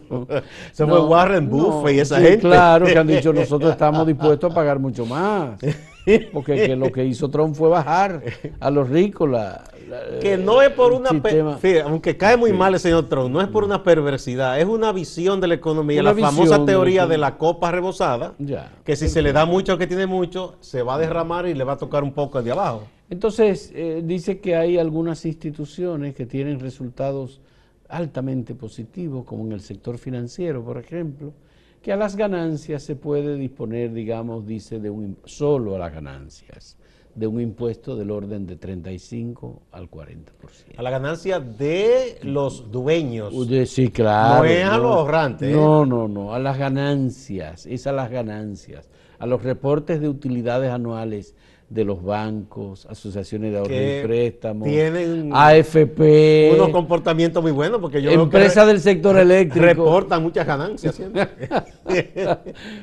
No, 0.08 0.86
fue 0.86 1.00
Warren 1.00 1.48
Buffett 1.48 1.96
y 1.96 2.00
esa 2.00 2.16
sí, 2.18 2.22
gente. 2.24 2.40
Claro, 2.40 2.86
que 2.86 2.98
han 2.98 3.06
dicho 3.06 3.32
nosotros 3.34 3.70
estamos 3.70 4.06
dispuestos 4.06 4.50
a 4.50 4.54
pagar 4.54 4.78
mucho 4.78 5.04
más. 5.06 5.58
Porque 6.32 6.54
que 6.66 6.74
lo 6.74 6.90
que 6.90 7.04
hizo 7.04 7.30
Trump 7.30 7.54
fue 7.54 7.68
bajar 7.68 8.22
a 8.58 8.70
los 8.72 8.88
ricos 8.88 9.30
la, 9.30 9.62
la- 9.88 10.18
Que 10.20 10.36
no 10.36 10.60
es 10.60 10.70
por 10.70 10.92
una... 10.92 11.10
fíjate, 11.10 11.82
aunque 11.82 12.16
cae 12.16 12.36
muy 12.36 12.52
mal 12.52 12.74
el 12.74 12.80
señor 12.80 13.08
Trump, 13.08 13.30
no 13.30 13.40
es 13.40 13.46
por 13.46 13.62
una 13.62 13.84
perversidad, 13.84 14.58
es 14.58 14.66
una 14.66 14.90
visión 14.90 15.40
de 15.40 15.46
la 15.46 15.54
economía, 15.54 16.00
Una 16.00 16.12
la 16.12 16.20
famosa 16.20 16.64
teoría 16.64 17.06
de 17.06 17.18
la 17.18 17.38
copa 17.38 17.70
rebosada, 17.70 18.32
Ya. 18.40 18.72
que 18.84 18.96
si 18.96 19.08
se 19.08 19.22
le 19.22 19.32
da 19.32 19.46
mucho 19.46 19.72
al 19.72 19.78
que 19.78 19.86
tiene 19.86 20.06
mucho, 20.08 20.56
se 20.58 20.82
va 20.82 20.96
a 20.96 20.98
derramar 20.98 21.46
y 21.46 21.54
le 21.54 21.62
va 21.62 21.74
a 21.74 21.78
tocar 21.78 22.02
un 22.02 22.12
poco 22.12 22.38
al 22.38 22.44
de 22.44 22.50
abajo. 22.50 22.82
Entonces, 23.12 23.70
eh, 23.74 24.00
dice 24.02 24.40
que 24.40 24.56
hay 24.56 24.78
algunas 24.78 25.26
instituciones 25.26 26.14
que 26.14 26.24
tienen 26.24 26.58
resultados 26.60 27.42
altamente 27.90 28.54
positivos, 28.54 29.26
como 29.26 29.44
en 29.44 29.52
el 29.52 29.60
sector 29.60 29.98
financiero, 29.98 30.64
por 30.64 30.78
ejemplo, 30.78 31.34
que 31.82 31.92
a 31.92 31.96
las 31.96 32.16
ganancias 32.16 32.82
se 32.82 32.96
puede 32.96 33.36
disponer, 33.36 33.92
digamos, 33.92 34.46
dice, 34.46 34.80
de 34.80 34.88
un 34.88 35.18
solo 35.26 35.76
a 35.76 35.78
las 35.78 35.92
ganancias, 35.92 36.78
de 37.14 37.26
un 37.26 37.42
impuesto 37.42 37.96
del 37.96 38.10
orden 38.10 38.46
de 38.46 38.56
35 38.56 39.60
al 39.72 39.90
40%. 39.90 40.78
A 40.78 40.82
la 40.82 40.88
ganancia 40.88 41.38
de 41.38 42.18
los 42.22 42.70
dueños. 42.72 43.34
Sí, 43.66 43.90
claro. 43.90 44.38
No 44.38 44.44
es 44.46 44.64
a 44.64 44.78
los 44.78 44.96
ahorrantes, 44.96 45.50
¿eh? 45.50 45.52
No, 45.52 45.84
no, 45.84 46.08
no, 46.08 46.32
a 46.32 46.38
las 46.38 46.56
ganancias, 46.56 47.66
es 47.66 47.86
a 47.86 47.92
las 47.92 48.10
ganancias, 48.10 48.88
a 49.18 49.26
los 49.26 49.42
reportes 49.42 50.00
de 50.00 50.08
utilidades 50.08 50.70
anuales 50.70 51.34
de 51.72 51.84
los 51.84 52.02
bancos, 52.02 52.84
asociaciones 52.86 53.52
de 53.52 53.58
ahorro 53.58 53.72
y 53.74 54.02
préstamos, 54.06 54.68
tienen 54.68 55.30
AFP, 55.32 56.52
unos 56.54 56.68
comportamientos 56.68 57.42
muy 57.42 57.52
buenos 57.52 57.80
porque 57.80 58.02
yo 58.02 58.10
empresas 58.10 58.66
re- 58.66 58.72
del 58.72 58.80
sector 58.80 59.16
eléctrico. 59.16 59.64
reportan 59.66 60.22
muchas 60.22 60.46
ganancias. 60.46 61.00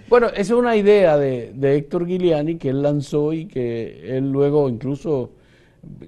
Bueno, 0.09 0.27
esa 0.27 0.41
es 0.41 0.51
una 0.51 0.75
idea 0.75 1.17
de, 1.17 1.51
de 1.53 1.75
Héctor 1.75 2.05
Giuliani 2.07 2.55
que 2.57 2.69
él 2.69 2.81
lanzó 2.81 3.33
y 3.33 3.45
que 3.45 4.17
él 4.17 4.31
luego 4.31 4.69
incluso 4.69 5.31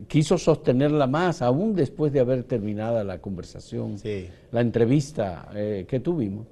quiso 0.07 0.37
sostenerla 0.37 1.07
más, 1.07 1.41
aún 1.41 1.73
después 1.75 2.11
de 2.11 2.19
haber 2.19 2.43
terminada 2.43 3.03
la 3.03 3.19
conversación, 3.19 3.97
Sí. 3.97 4.27
la 4.51 4.61
entrevista 4.61 5.47
eh, 5.55 5.85
que 5.87 5.99
tuvimos. 5.99 6.45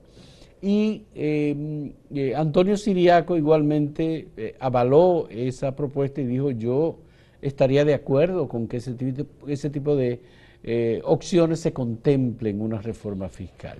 Y 0.62 1.04
eh, 1.16 1.94
eh, 2.13 2.36
Antonio 2.36 2.75
Siriaco 2.75 3.38
igualmente 3.38 4.28
eh, 4.36 4.56
avaló 4.60 5.28
esa 5.30 5.75
propuesta 5.75 6.20
y 6.20 6.25
dijo 6.25 6.51
yo 6.51 6.98
estaría 7.42 7.86
de 7.86 7.94
acuerdo 7.94 8.50
con 8.50 8.68
que 8.68 8.78
ese 8.78 8.94
tipo, 8.94 9.25
ese 9.48 9.70
tipo 9.70 9.96
de 9.96 10.20
eh, 10.63 11.01
opciones 11.06 11.62
se 11.62 11.72
contemplen 11.72 12.58
en 12.58 12.62
una 12.62 12.82
reforma 12.82 13.30
fiscal. 13.30 13.78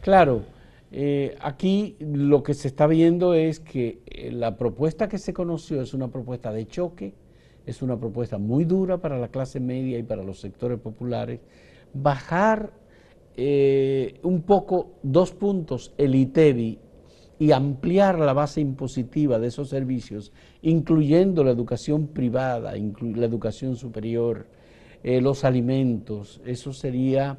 Claro, 0.00 0.42
aquí 1.40 1.96
lo 1.98 2.42
que 2.42 2.54
se 2.54 2.68
está 2.68 2.86
viendo 2.86 3.34
es 3.34 3.58
que 3.58 3.98
la 4.32 4.56
propuesta 4.56 5.08
que 5.08 5.18
se 5.18 5.34
conoció 5.34 5.82
es 5.82 5.92
una 5.92 6.08
propuesta 6.08 6.52
de 6.52 6.66
choque, 6.68 7.12
es 7.66 7.82
una 7.82 7.98
propuesta 7.98 8.38
muy 8.38 8.64
dura 8.64 8.98
para 8.98 9.18
la 9.18 9.28
clase 9.28 9.60
media 9.60 9.98
y 9.98 10.02
para 10.02 10.22
los 10.22 10.38
sectores 10.38 10.78
populares. 10.78 11.40
Bajar 11.94 12.70
eh, 13.36 14.20
un 14.22 14.42
poco, 14.42 14.92
dos 15.02 15.32
puntos, 15.32 15.92
el 15.98 16.14
ITEBI 16.14 16.78
y 17.38 17.52
ampliar 17.52 18.18
la 18.18 18.32
base 18.32 18.60
impositiva 18.60 19.38
de 19.38 19.48
esos 19.48 19.68
servicios, 19.68 20.32
incluyendo 20.62 21.42
la 21.42 21.50
educación 21.50 22.06
privada, 22.08 22.72
la 22.72 23.26
educación 23.26 23.76
superior, 23.76 24.46
eh, 25.02 25.20
los 25.20 25.44
alimentos, 25.44 26.40
eso 26.46 26.72
sería 26.72 27.38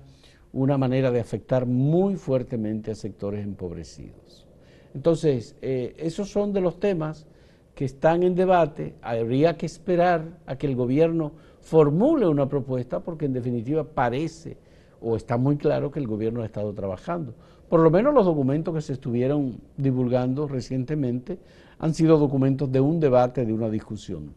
una 0.54 0.78
manera 0.78 1.12
de 1.12 1.20
afectar 1.20 1.66
muy 1.66 2.16
fuertemente 2.16 2.92
a 2.92 2.96
sectores 2.96 3.44
empobrecidos. 3.44 4.46
Entonces, 4.94 5.56
eh, 5.62 5.96
esos 5.98 6.30
son 6.30 6.54
de 6.54 6.62
los 6.62 6.80
temas 6.80 7.26
que 7.74 7.86
están 7.86 8.24
en 8.24 8.36
debate. 8.36 8.96
Habría 9.02 9.58
que 9.58 9.66
esperar 9.66 10.40
a 10.46 10.58
que 10.58 10.68
el 10.68 10.76
gobierno 10.76 11.34
formule 11.60 12.28
una 12.28 12.48
propuesta 12.48 13.02
porque 13.02 13.26
en 13.26 13.34
definitiva 13.34 13.84
parece 13.84 14.58
o 15.06 15.16
está 15.16 15.38
muy 15.38 15.56
claro 15.58 15.92
que 15.92 16.00
el 16.00 16.08
gobierno 16.08 16.42
ha 16.42 16.46
estado 16.46 16.74
trabajando. 16.74 17.34
Por 17.70 17.80
lo 17.80 17.92
menos 17.92 18.14
los 18.14 18.26
documentos 18.26 18.74
que 18.74 18.82
se 18.82 18.94
estuvieron 18.94 19.58
divulgando 19.78 20.48
recientemente 20.48 21.38
han 21.78 21.94
sido 21.94 22.18
documentos 22.18 22.72
de 22.72 22.80
un 22.82 23.00
debate, 23.00 23.46
de 23.46 23.54
una 23.54 23.70
discusión. 23.70 24.34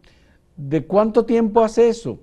¿De 0.56 0.84
cuánto 0.84 1.24
tiempo 1.24 1.62
hace 1.64 1.88
eso? 1.88 2.18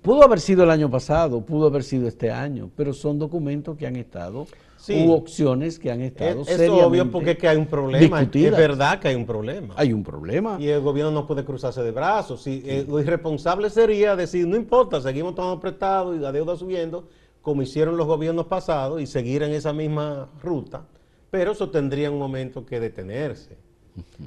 Pudo 0.00 0.24
haber 0.24 0.40
sido 0.40 0.64
el 0.64 0.70
año 0.70 0.90
pasado, 0.90 1.42
pudo 1.42 1.66
haber 1.66 1.82
sido 1.84 2.08
este 2.08 2.30
año, 2.30 2.70
pero 2.76 2.92
son 2.92 3.18
documentos 3.18 3.76
que 3.76 3.86
han 3.86 3.96
estado, 3.96 4.46
Sí. 4.76 5.06
u 5.06 5.12
opciones 5.12 5.78
que 5.78 5.92
han 5.92 6.00
estado 6.00 6.42
Es, 6.42 6.58
es 6.58 6.68
obvio 6.68 7.08
porque 7.08 7.32
es 7.32 7.38
que 7.38 7.46
hay 7.46 7.56
un 7.56 7.66
problema. 7.66 8.00
discutidas. 8.18 8.52
Es 8.54 8.58
verdad 8.58 8.98
que 8.98 9.06
hay 9.08 9.14
un 9.14 9.26
problema. 9.26 9.74
Hay 9.76 9.92
un 9.92 10.02
problema. 10.02 10.56
Y 10.58 10.66
el 10.66 10.80
gobierno 10.80 11.12
no 11.12 11.24
puede 11.24 11.44
cruzarse 11.44 11.84
de 11.84 11.92
brazos. 11.92 12.42
Si, 12.42 12.62
eh, 12.66 12.84
lo 12.88 12.98
irresponsable 13.00 13.70
sería 13.70 14.16
decir, 14.16 14.44
no 14.48 14.56
importa, 14.56 15.00
seguimos 15.00 15.36
tomando 15.36 15.60
prestado 15.60 16.16
y 16.16 16.18
la 16.18 16.32
deuda 16.32 16.56
subiendo, 16.56 17.06
como 17.42 17.60
hicieron 17.62 17.96
los 17.96 18.06
gobiernos 18.06 18.46
pasados, 18.46 19.00
y 19.00 19.06
seguir 19.06 19.42
en 19.42 19.52
esa 19.52 19.72
misma 19.72 20.28
ruta. 20.42 20.84
Pero 21.30 21.52
eso 21.52 21.70
tendría 21.70 22.10
un 22.10 22.18
momento 22.18 22.64
que 22.64 22.78
detenerse. 22.80 23.56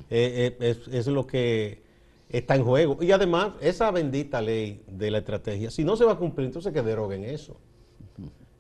Eh, 0.10 0.56
eh, 0.60 0.78
es, 0.88 0.88
es 0.93 1.08
lo 1.08 1.25
que 1.25 1.82
está 2.30 2.56
en 2.56 2.63
juego. 2.63 2.97
Y 3.01 3.12
además, 3.12 3.51
esa 3.62 3.89
bendita 3.91 4.41
ley 4.41 4.82
de 4.88 5.12
la 5.12 5.19
estrategia, 5.19 5.71
si 5.71 5.84
no 5.84 5.95
se 5.95 6.04
va 6.06 6.13
a 6.13 6.17
cumplir, 6.17 6.47
entonces 6.47 6.73
que 6.73 6.82
deroguen 6.82 7.23
eso. 7.23 7.56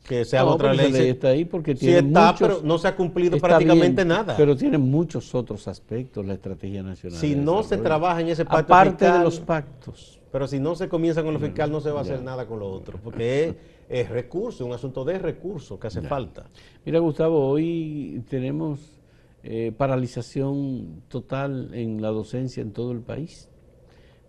Que 0.07 0.23
se 0.23 0.37
haga 0.37 0.49
No, 0.49 0.55
otra 0.55 0.73
ley. 0.73 0.91
ley 0.91 1.09
está 1.09 1.29
ahí 1.29 1.45
porque 1.45 1.73
Sí 1.73 1.87
tiene 1.87 2.07
está, 2.07 2.31
muchos- 2.31 2.47
pero 2.47 2.61
no 2.63 2.77
se 2.77 2.87
ha 2.87 2.95
cumplido 2.95 3.37
prácticamente 3.39 4.03
bien, 4.03 4.07
nada. 4.07 4.37
Pero 4.37 4.55
tiene 4.55 4.77
muchos 4.77 5.33
otros 5.33 5.67
aspectos 5.67 6.23
la 6.23 6.35
estrategia 6.35 6.83
nacional. 6.83 7.19
Si 7.19 7.33
de 7.33 7.41
no 7.41 7.63
se 7.63 7.77
trabaja 7.77 8.21
en 8.21 8.27
ese 8.27 8.45
pacto 8.45 8.71
Aparte 8.73 9.11
de 9.11 9.19
los 9.19 9.39
pactos. 9.39 10.21
Pero 10.31 10.47
si 10.47 10.59
no 10.59 10.75
se 10.75 10.87
comienza 10.89 11.23
con 11.23 11.33
lo 11.33 11.39
fiscal, 11.39 11.71
no 11.71 11.81
se 11.81 11.89
va 11.89 11.99
a 11.99 12.01
hacer 12.03 12.17
ya. 12.17 12.23
nada 12.23 12.45
con 12.45 12.59
lo 12.59 12.69
otro, 12.69 12.99
porque 13.03 13.43
es, 13.49 13.55
es 13.89 14.09
recurso, 14.09 14.65
un 14.65 14.73
asunto 14.73 15.05
de 15.05 15.19
recursos 15.19 15.79
que 15.79 15.87
hace 15.87 16.01
falta. 16.01 16.49
Mira, 16.85 16.99
Gustavo, 16.99 17.47
hoy 17.47 18.23
tenemos 18.29 18.99
eh, 19.43 19.71
paralización 19.75 21.03
total 21.07 21.73
en 21.73 22.01
la 22.01 22.09
docencia 22.09 22.61
en 22.61 22.71
todo 22.71 22.91
el 22.91 23.01
país, 23.01 23.49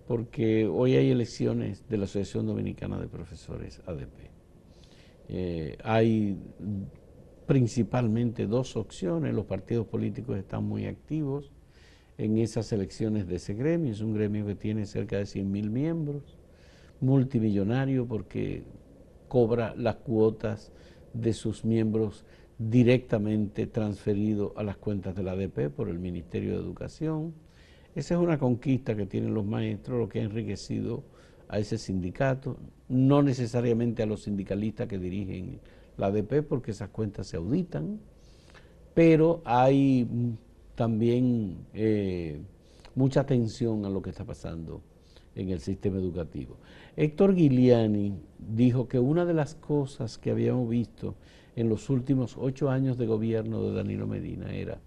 porque 0.07 0.67
hoy 0.67 0.95
hay 0.97 1.11
elecciones 1.11 1.89
de 1.89 1.97
la 1.97 2.05
Asociación 2.05 2.47
Dominicana 2.47 2.99
de 2.99 3.09
Profesores, 3.09 3.81
ADP. 3.87 4.31
Eh, 5.29 5.79
hay 5.83 6.39
principalmente 7.47 8.47
dos 8.47 8.77
opciones, 8.77 9.35
los 9.35 9.47
partidos 9.47 9.87
políticos 9.87 10.37
están 10.37 10.65
muy 10.65 10.87
activos 10.87 11.51
en 12.19 12.39
esas 12.39 12.73
elecciones 12.73 13.27
de 13.27 13.37
ese 13.37 13.55
gremio, 13.55 13.93
es 13.93 14.01
un 14.01 14.15
gremio 14.15 14.47
que 14.47 14.55
tiene 14.55 14.87
cerca 14.87 15.19
de 15.19 15.27
100 15.27 15.51
mil 15.51 15.71
miembros, 15.71 16.39
multimillonario 17.01 18.07
porque 18.07 18.65
cobra 19.29 19.75
las 19.77 19.97
cuotas 19.97 20.73
de 21.13 21.33
sus 21.33 21.65
miembros 21.65 22.25
directamente 22.59 23.67
transferido 23.67 24.55
a 24.57 24.63
las 24.63 24.77
cuentas 24.77 25.15
de 25.15 25.23
la 25.23 25.33
ADP 25.33 25.71
por 25.71 25.89
el 25.89 25.99
Ministerio 25.99 26.53
de 26.53 26.63
Educación. 26.63 27.35
Esa 27.95 28.15
es 28.15 28.21
una 28.21 28.39
conquista 28.39 28.97
que 28.97 29.07
tienen 29.07 29.35
los 29.35 29.45
maestros, 29.45 29.99
lo 29.99 30.09
que 30.09 30.21
ha 30.21 30.25
enriquecido 30.25 31.03
a 31.49 31.59
ese 31.59 31.79
sindicato, 31.79 32.57
no 32.89 33.23
necesariamente 33.23 34.03
a 34.03 34.07
los 34.07 34.23
sindicalistas 34.23 34.89
que 34.89 34.99
dirigen 34.99 35.61
la 35.97 36.07
ADP, 36.07 36.43
porque 36.43 36.73
esas 36.73 36.91
cuentas 36.91 37.29
se 37.29 37.37
auditan, 37.37 38.01
pero 38.95 39.43
hay 39.45 40.07
también 40.75 41.59
eh, 41.73 42.41
mucha 42.95 43.21
atención 43.21 43.85
a 43.85 43.91
lo 43.91 44.03
que 44.03 44.11
está 44.11 44.25
pasando 44.25 44.83
en 45.37 45.51
el 45.51 45.61
sistema 45.61 45.99
educativo. 45.99 46.57
Héctor 46.97 47.35
Giuliani 47.35 48.15
dijo 48.39 48.89
que 48.89 48.99
una 48.99 49.25
de 49.25 49.35
las 49.35 49.55
cosas 49.55 50.19
que 50.19 50.31
habíamos 50.31 50.69
visto 50.69 51.15
en 51.55 51.69
los 51.69 51.89
últimos 51.91 52.37
ocho 52.39 52.71
años 52.71 52.99
de 52.99 53.07
gobierno 53.07 53.63
de 53.63 53.75
Danilo 53.75 54.07
Medina 54.07 54.53
era 54.53 54.79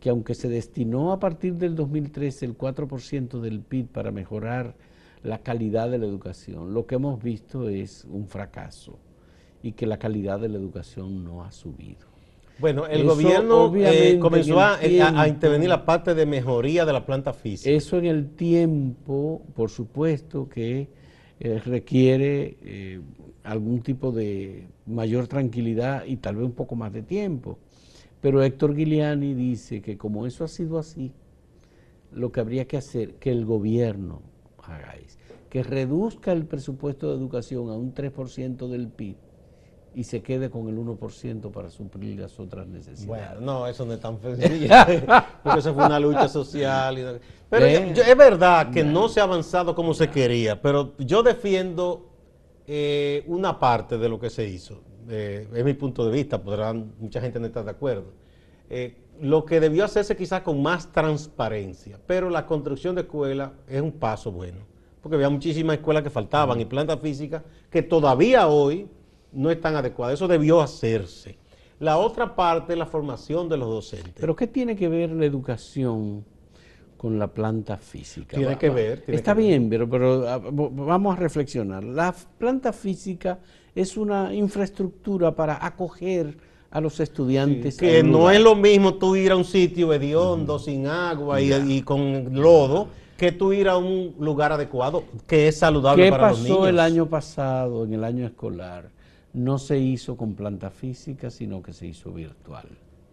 que 0.00 0.10
aunque 0.10 0.34
se 0.34 0.48
destinó 0.48 1.12
a 1.12 1.20
partir 1.20 1.54
del 1.54 1.76
2013 1.76 2.46
el 2.46 2.58
4% 2.58 3.40
del 3.40 3.60
PIB 3.60 3.86
para 3.86 4.10
mejorar 4.10 4.74
la 5.22 5.38
calidad 5.38 5.88
de 5.90 5.98
la 5.98 6.06
educación, 6.06 6.74
lo 6.74 6.86
que 6.86 6.96
hemos 6.96 7.22
visto 7.22 7.68
es 7.68 8.04
un 8.10 8.26
fracaso 8.26 8.98
y 9.62 9.72
que 9.72 9.86
la 9.86 9.98
calidad 9.98 10.40
de 10.40 10.48
la 10.48 10.58
educación 10.58 11.22
no 11.22 11.44
ha 11.44 11.52
subido. 11.52 12.11
Bueno, 12.62 12.86
el 12.86 13.00
Eso, 13.02 13.08
gobierno 13.16 13.72
eh, 13.76 14.18
comenzó 14.20 14.60
a, 14.60 14.78
tiempo- 14.78 15.26
intervenir 15.26 15.68
la 15.68 15.84
parte 15.84 16.14
de 16.14 16.24
mejoría 16.24 16.86
de 16.86 16.92
la 16.92 17.04
planta 17.04 17.32
física. 17.34 17.70
Eso 17.74 17.98
en 17.98 18.06
el 18.06 18.30
tiempo, 18.30 19.42
por 19.54 19.68
supuesto, 19.68 20.48
que 20.48 20.88
eh, 21.40 21.58
requiere 21.66 22.56
eh, 22.62 23.00
algún 23.42 23.82
tipo 23.82 24.12
de 24.12 24.68
mayor 24.86 25.26
tranquilidad 25.26 26.04
y 26.06 26.16
tal 26.16 26.36
vez 26.36 26.46
un 26.46 26.52
poco 26.52 26.76
más 26.76 26.92
de 26.92 27.02
tiempo. 27.02 27.58
Pero 28.20 28.40
Héctor 28.42 28.76
Giuliani 28.76 29.34
dice 29.34 29.82
que 29.82 29.98
como 29.98 30.24
eso 30.26 30.44
ha 30.44 30.48
sido 30.48 30.78
así, 30.78 31.10
lo 32.12 32.30
que 32.30 32.38
habría 32.40 32.66
que 32.66 32.76
hacer, 32.76 33.14
que 33.14 33.32
el 33.32 33.44
gobierno 33.44 34.22
haga 34.62 34.94
es 35.04 35.18
que 35.50 35.62
reduzca 35.62 36.32
el 36.32 36.46
presupuesto 36.46 37.10
de 37.10 37.16
educación 37.18 37.68
a 37.68 37.74
un 37.74 37.92
3% 37.92 38.68
del 38.68 38.88
PIB 38.88 39.16
y 39.94 40.04
se 40.04 40.22
quede 40.22 40.48
con 40.50 40.68
el 40.68 40.76
1% 40.78 41.50
para 41.50 41.68
suplir 41.70 42.18
las 42.20 42.38
otras 42.40 42.66
necesidades. 42.66 43.06
Bueno, 43.06 43.40
no, 43.40 43.66
eso 43.66 43.84
no 43.84 43.92
es 43.94 44.00
tan 44.00 44.20
sencillo, 44.20 44.68
porque 45.42 45.58
eso 45.58 45.74
fue 45.74 45.84
una 45.86 46.00
lucha 46.00 46.28
social. 46.28 46.98
y- 46.98 47.04
pero 47.50 47.66
Eh. 47.66 47.92
yo- 47.94 48.02
es 48.02 48.16
verdad 48.16 48.70
que 48.70 48.82
no 48.84 49.08
se 49.08 49.20
ha 49.20 49.24
avanzado 49.24 49.74
como 49.74 49.92
se 49.94 50.08
quería, 50.08 50.60
pero 50.60 50.92
yo 50.98 51.22
defiendo 51.22 52.08
eh, 52.66 53.24
una 53.26 53.58
parte 53.58 53.98
de 53.98 54.08
lo 54.08 54.18
que 54.20 54.30
se 54.30 54.46
hizo. 54.48 54.80
Eh, 55.08 55.48
es 55.52 55.64
mi 55.64 55.74
punto 55.74 56.04
de 56.06 56.12
vista, 56.12 56.40
podrán 56.42 56.92
mucha 57.00 57.20
gente 57.20 57.40
no 57.40 57.46
estar 57.46 57.64
de 57.64 57.70
acuerdo. 57.72 58.12
Eh, 58.70 58.96
lo 59.20 59.44
que 59.44 59.58
debió 59.60 59.84
hacerse 59.84 60.16
quizás 60.16 60.42
con 60.42 60.62
más 60.62 60.90
transparencia, 60.92 61.98
pero 62.06 62.30
la 62.30 62.46
construcción 62.46 62.94
de 62.94 63.02
escuelas 63.02 63.50
es 63.68 63.82
un 63.82 63.92
paso 63.92 64.30
bueno, 64.32 64.58
porque 65.02 65.16
había 65.16 65.28
muchísimas 65.28 65.76
escuelas 65.76 66.02
que 66.04 66.08
faltaban 66.10 66.58
y 66.60 66.64
plantas 66.64 66.98
físicas 67.00 67.42
que 67.68 67.82
todavía 67.82 68.46
hoy 68.48 68.88
no 69.32 69.50
están 69.50 69.76
adecuadas. 69.76 70.14
Eso 70.14 70.28
debió 70.28 70.60
hacerse. 70.60 71.36
La 71.80 71.98
otra 71.98 72.34
parte 72.36 72.72
es 72.74 72.78
la 72.78 72.86
formación 72.86 73.48
de 73.48 73.56
los 73.56 73.68
docentes. 73.68 74.14
Pero 74.20 74.36
¿qué 74.36 74.46
tiene 74.46 74.76
que 74.76 74.88
ver 74.88 75.10
la 75.10 75.24
educación 75.26 76.24
con 76.96 77.18
la 77.18 77.26
planta 77.26 77.76
física? 77.76 78.36
Tiene 78.36 78.52
Va- 78.54 78.58
que 78.58 78.70
ver, 78.70 79.00
tiene 79.00 79.16
Está 79.16 79.34
que 79.34 79.38
ver. 79.40 79.48
bien, 79.48 79.68
pero, 79.68 79.90
pero 79.90 80.28
ah, 80.28 80.40
vamos 80.42 81.16
a 81.16 81.20
reflexionar. 81.20 81.82
La 81.82 82.14
planta 82.38 82.72
física 82.72 83.40
es 83.74 83.96
una 83.96 84.32
infraestructura 84.32 85.34
para 85.34 85.64
acoger 85.64 86.36
a 86.70 86.80
los 86.80 87.00
estudiantes. 87.00 87.76
que 87.78 88.02
no 88.02 88.18
lugar. 88.18 88.34
es 88.36 88.40
lo 88.42 88.54
mismo 88.54 88.94
tú 88.94 89.16
ir 89.16 89.32
a 89.32 89.36
un 89.36 89.44
sitio 89.44 89.92
hediondo, 89.92 90.58
sin 90.60 90.86
agua 90.86 91.40
y, 91.40 91.52
y 91.52 91.82
con 91.82 92.32
lodo, 92.40 92.88
que 93.16 93.32
tú 93.32 93.52
ir 93.52 93.68
a 93.68 93.76
un 93.76 94.14
lugar 94.20 94.52
adecuado, 94.52 95.02
que 95.26 95.48
es 95.48 95.58
saludable 95.58 96.04
¿Qué 96.04 96.10
para 96.10 96.30
los 96.30 96.38
niños. 96.42 96.58
pasó 96.58 96.68
el 96.68 96.78
año 96.78 97.06
pasado, 97.08 97.84
en 97.84 97.94
el 97.94 98.04
año 98.04 98.24
escolar? 98.26 98.88
No 99.34 99.58
se 99.58 99.78
hizo 99.78 100.16
con 100.16 100.34
planta 100.34 100.70
física, 100.70 101.30
sino 101.30 101.62
que 101.62 101.72
se 101.72 101.86
hizo 101.86 102.12
virtual. 102.12 102.66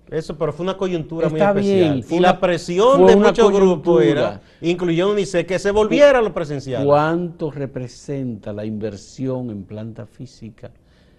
Eso, 0.09 0.35
pero 0.37 0.51
fue 0.51 0.63
una 0.63 0.75
coyuntura 0.75 1.27
Está 1.27 1.53
muy 1.53 1.61
especial. 1.61 1.91
bien, 1.93 2.03
fue 2.03 2.15
y 2.17 2.19
una- 2.19 2.27
la 2.29 2.39
presión 2.39 2.99
fue 3.01 3.11
de 3.11 3.15
muchos 3.15 3.51
grupos 3.51 4.03
era, 4.03 4.41
incluyendo 4.59 5.13
UNICEF, 5.13 5.45
que 5.45 5.59
se 5.59 5.71
volviera 5.71 6.17
a 6.19 6.21
lo 6.21 6.33
presencial. 6.33 6.83
¿Cuánto 6.83 7.51
representa 7.51 8.51
la 8.51 8.65
inversión 8.65 9.51
en 9.51 9.63
planta 9.63 10.07
física 10.07 10.71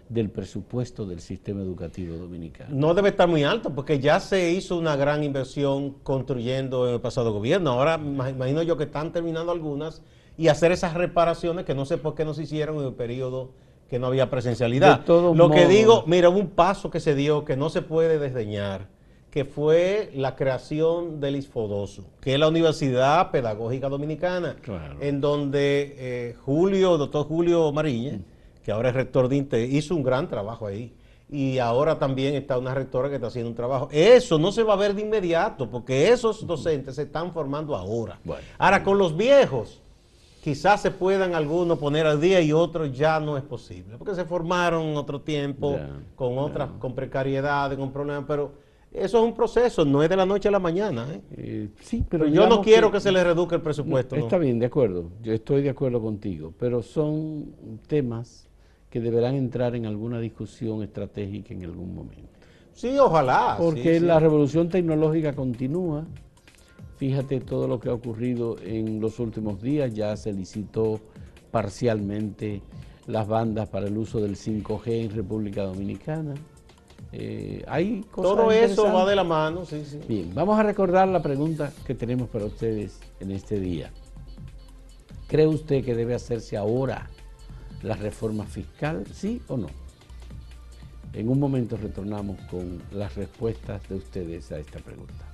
del 0.09 0.29
presupuesto 0.29 1.07
del 1.07 1.21
sistema 1.21 1.63
educativo 1.63 2.17
dominicano? 2.17 2.71
No 2.75 2.93
debe 2.93 3.11
estar 3.11 3.29
muy 3.29 3.45
alto, 3.45 3.71
porque 3.71 4.01
ya 4.01 4.19
se 4.19 4.51
hizo 4.51 4.77
una 4.77 4.97
gran 4.97 5.23
inversión 5.23 5.95
construyendo 6.03 6.89
en 6.89 6.95
el 6.95 7.01
pasado 7.01 7.33
gobierno. 7.33 7.71
Ahora 7.71 7.95
imagino 7.95 8.61
yo 8.65 8.77
que 8.77 8.85
están 8.85 9.13
terminando 9.13 9.53
algunas 9.53 10.03
y 10.37 10.49
hacer 10.49 10.73
esas 10.73 10.95
reparaciones 10.95 11.65
que 11.65 11.77
no 11.77 11.85
sé 11.87 11.97
por 11.97 12.17
qué 12.17 12.25
no 12.25 12.35
se 12.35 12.43
hicieron 12.43 12.79
en 12.79 12.87
el 12.87 12.93
periodo 12.95 13.51
que 13.90 13.98
no 13.98 14.07
había 14.07 14.31
presencialidad. 14.31 15.05
Lo 15.07 15.50
que 15.50 15.66
digo, 15.66 16.05
mira, 16.07 16.29
hubo 16.31 16.38
un 16.38 16.50
paso 16.50 16.90
que 16.90 17.00
se 17.00 17.14
dio 17.16 17.44
que 17.44 17.57
no 17.57 17.68
se 17.70 17.83
puede 17.83 18.20
desdeñar, 18.20 18.87
que 19.31 19.44
fue 19.44 20.11
la 20.14 20.37
creación 20.37 21.20
del 21.20 21.35
ISFODOSU, 21.37 22.05
que 22.20 22.35
es 22.35 22.38
la 22.40 22.46
Universidad 22.48 23.31
Pedagógica 23.33 23.88
Dominicana, 23.88 24.57
Claro. 24.62 24.96
en 25.00 25.20
donde 25.20 25.94
eh, 25.98 26.37
Julio, 26.44 26.96
doctor 26.98 27.26
Julio 27.26 27.72
Mariñez, 27.72 28.20
que 28.64 28.70
ahora 28.70 28.90
es 28.90 28.94
rector 28.94 29.29
de 29.29 29.37
INTE, 29.37 29.64
hizo 29.66 29.96
un 29.96 30.05
gran 30.05 30.29
trabajo 30.29 30.66
ahí. 30.68 30.92
Y 31.33 31.59
ahora 31.59 31.96
también 31.98 32.35
está 32.35 32.59
una 32.59 32.74
rectora 32.74 33.09
que 33.09 33.14
está 33.14 33.29
haciendo 33.29 33.50
un 33.50 33.55
trabajo. 33.57 33.88
Eso 33.92 34.37
no 34.38 34.50
se 34.50 34.64
va 34.64 34.72
a 34.74 34.76
ver 34.76 34.94
de 34.94 35.03
inmediato, 35.03 35.68
porque 35.70 36.09
esos 36.11 36.44
docentes 36.46 36.96
se 36.96 37.03
están 37.03 37.33
formando 37.33 37.76
ahora. 37.76 38.18
Bueno. 38.24 38.42
ahora, 38.59 38.83
con 38.83 38.98
los 38.98 39.16
viejos, 39.16 39.81
quizás 40.42 40.81
se 40.83 40.90
puedan 40.90 41.35
algunos 41.35 41.79
poner 41.79 42.07
al 42.07 42.20
día 42.20 42.40
y 42.40 42.53
otros 42.53 42.96
ya 42.96 43.20
no 43.20 43.37
es 43.37 43.42
posible, 43.42 43.96
porque 43.98 44.14
se 44.14 44.24
formaron 44.24 44.83
en 44.87 44.96
otro 44.96 45.20
tiempo, 45.20 45.79
con 46.16 46.38
otras, 46.38 46.70
con 46.79 46.94
precariedades, 46.94 47.79
con 47.79 47.92
problemas, 47.92 48.24
pero 48.26 48.53
eso 48.92 49.18
es 49.18 49.24
un 49.24 49.35
proceso, 49.35 49.85
no 49.85 50.03
es 50.03 50.09
de 50.09 50.16
la 50.16 50.26
noche 50.26 50.48
a 50.48 50.50
la 50.50 50.59
mañana. 50.59 51.07
¿eh? 51.12 51.20
Eh, 51.37 51.68
sí, 51.81 52.05
pero 52.09 52.24
Pero 52.24 52.35
yo 52.35 52.48
no 52.48 52.61
quiero 52.61 52.90
que, 52.90 53.00
se 53.00 53.12
le 53.12 53.22
reduzca 53.22 53.55
el 53.55 53.62
presupuesto. 53.62 54.16
¿no? 54.16 54.22
Está 54.22 54.38
bien, 54.38 54.59
de 54.59 54.66
acuerdo. 54.66 55.11
Yo 55.22 55.33
estoy 55.33 55.62
de 55.62 55.70
acuerdo 55.70 56.00
contigo, 56.00 56.53
pero 56.59 56.83
son 56.83 57.55
temas 57.87 58.48
que 58.88 59.00
deberán 59.00 59.37
entrar 59.37 59.76
en 59.76 59.87
alguna 59.87 60.18
discusión 60.18 60.83
estratégica 60.83 61.55
en 61.55 61.64
algún 61.64 61.94
momento. 61.94 62.29
Sí, 62.72 62.98
ojalá. 62.98 63.57
Porque 63.59 63.94
sí, 63.94 64.00
sí. 64.00 64.07
la 64.07 64.18
revolución 64.18 64.68
tecnológica 64.68 65.35
continúa. 65.35 66.07
Fíjate 67.01 67.41
todo 67.41 67.67
lo 67.67 67.81
que 67.81 67.89
ha 67.89 67.95
ocurrido 67.95 68.59
en 68.63 69.01
los 69.01 69.21
últimos 69.21 69.63
días. 69.63 69.95
Ya 69.95 70.15
se 70.19 70.35
licitó 70.35 71.01
parcialmente 71.51 72.61
las 73.07 73.27
bandas 73.27 73.71
para 73.71 73.87
el 73.87 73.97
uso 73.97 74.21
del 74.21 74.37
5G 74.37 75.05
en 75.05 75.11
República 75.11 75.63
Dominicana. 75.63 76.35
Eh, 77.13 77.65
hay 77.67 78.03
cosas 78.03 78.37
Todo 78.37 78.53
eso 78.53 78.85
va 78.93 79.09
de 79.09 79.17
la 79.17 79.25
mano, 79.25 79.65
sí, 79.65 79.83
sí. 79.87 79.99
Bien, 80.07 80.31
vamos 80.35 80.59
a 80.59 80.63
recordar 80.63 81.09
la 81.09 81.23
pregunta 81.23 81.73
que 81.87 81.95
tenemos 81.95 82.29
para 82.29 82.45
ustedes 82.45 83.01
en 83.19 83.31
este 83.31 83.59
día. 83.59 83.91
¿Cree 85.27 85.47
usted 85.47 85.83
que 85.83 85.95
debe 85.95 86.15
hacerse 86.15 86.59
ahora 86.59 87.09
la 87.83 87.97
reforma 87.97 88.45
fiscal, 88.45 89.07
sí 89.11 89.41
o 89.49 89.57
no? 89.57 89.69
En 91.15 91.31
un 91.31 91.41
momento 91.41 91.79
retornamos 91.79 92.39
con 92.51 92.83
las 92.93 93.15
respuestas 93.15 93.89
de 93.89 93.95
ustedes 93.95 94.53
a 94.53 94.59
esta 94.59 94.81
pregunta. 94.81 95.30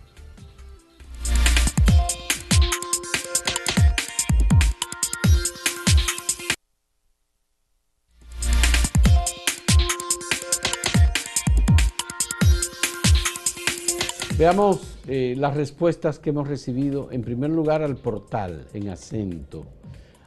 Veamos 14.39 14.99
eh, 15.09 15.35
las 15.39 15.57
respuestas 15.57 16.19
que 16.19 16.29
hemos 16.29 16.47
recibido. 16.47 17.09
En 17.11 17.23
primer 17.23 17.49
lugar, 17.49 17.81
al 17.81 17.97
portal 17.97 18.67
en 18.75 18.91
acento, 18.91 19.65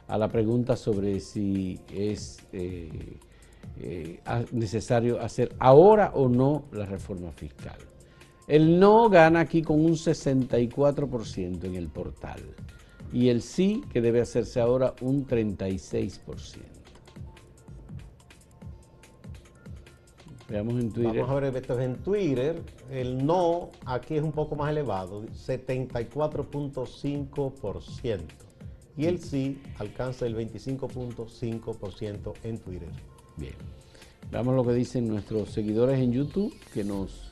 a 0.08 0.18
la 0.18 0.26
pregunta 0.26 0.74
sobre 0.74 1.20
si 1.20 1.78
es 1.94 2.40
eh, 2.52 2.90
eh, 3.78 4.20
necesario 4.50 5.20
hacer 5.20 5.54
ahora 5.60 6.10
o 6.12 6.28
no 6.28 6.64
la 6.72 6.86
reforma 6.86 7.30
fiscal. 7.30 7.78
El 8.48 8.80
no 8.80 9.08
gana 9.08 9.38
aquí 9.38 9.62
con 9.62 9.78
un 9.84 9.92
64% 9.92 11.62
en 11.62 11.76
el 11.76 11.86
portal 11.86 12.40
y 13.12 13.28
el 13.28 13.42
sí, 13.42 13.84
que 13.92 14.00
debe 14.00 14.20
hacerse 14.20 14.60
ahora, 14.60 14.92
un 15.02 15.24
36%. 15.24 16.79
Veamos 20.50 20.74
en 20.80 20.90
Twitter. 20.90 21.20
Vamos 21.20 21.30
a 21.30 21.34
ver 21.40 21.56
esto 21.56 21.80
en 21.80 21.96
Twitter. 22.02 22.60
El 22.90 23.24
no 23.24 23.70
aquí 23.86 24.16
es 24.16 24.22
un 24.22 24.32
poco 24.32 24.56
más 24.56 24.70
elevado, 24.70 25.24
74.5%. 25.26 28.20
Y 28.96 29.06
el 29.06 29.20
sí 29.20 29.62
alcanza 29.78 30.26
el 30.26 30.36
25.5% 30.36 32.32
en 32.42 32.58
Twitter. 32.58 32.88
Bien. 33.36 33.54
Veamos 34.32 34.56
lo 34.56 34.64
que 34.64 34.72
dicen 34.72 35.06
nuestros 35.06 35.50
seguidores 35.50 36.00
en 36.00 36.10
YouTube, 36.12 36.52
que 36.74 36.82
nos 36.82 37.30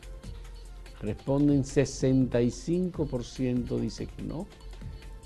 responden 1.00 1.64
65% 1.64 3.78
dice 3.78 4.06
que 4.06 4.22
no. 4.22 4.46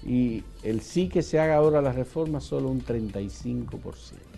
Y 0.03 0.45
el 0.63 0.81
sí 0.81 1.11
que 1.11 1.21
se 1.23 1.39
haga 1.39 1.57
ahora 1.57 1.83
la 1.83 1.93
reforma, 1.93 2.41
solo 2.41 2.71
un 2.71 2.83
35%. 2.83 4.32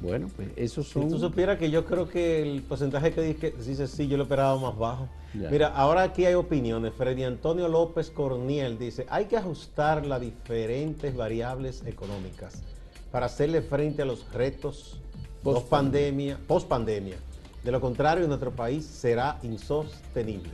Bueno, 0.00 0.28
pues 0.36 0.48
esos 0.56 0.86
Si 0.86 0.92
son... 0.92 1.08
tú 1.10 1.18
supieras 1.18 1.58
que 1.58 1.70
yo 1.70 1.84
creo 1.84 2.08
que 2.08 2.40
el 2.40 2.62
porcentaje 2.62 3.12
que 3.12 3.20
dice, 3.20 3.54
dice 3.66 3.86
sí, 3.88 4.06
yo 4.06 4.16
lo 4.16 4.22
esperaba 4.24 4.56
más 4.58 4.76
bajo. 4.78 5.08
Ya. 5.34 5.50
Mira, 5.50 5.68
ahora 5.68 6.02
aquí 6.02 6.24
hay 6.24 6.34
opiniones. 6.34 6.92
Freddy 6.94 7.24
Antonio 7.24 7.66
López 7.68 8.10
Corniel 8.10 8.78
dice, 8.78 9.06
hay 9.10 9.24
que 9.26 9.36
ajustar 9.36 10.06
las 10.06 10.20
diferentes 10.20 11.16
variables 11.16 11.82
económicas 11.84 12.62
para 13.10 13.26
hacerle 13.26 13.60
frente 13.62 14.02
a 14.02 14.04
los 14.04 14.30
retos 14.32 15.00
post 15.42 15.68
pandemia, 15.68 16.38
post 16.46 16.68
pandemia. 16.68 17.16
De 17.64 17.72
lo 17.72 17.80
contrario, 17.80 18.26
nuestro 18.28 18.52
país 18.52 18.84
será 18.84 19.38
insostenible. 19.42 20.52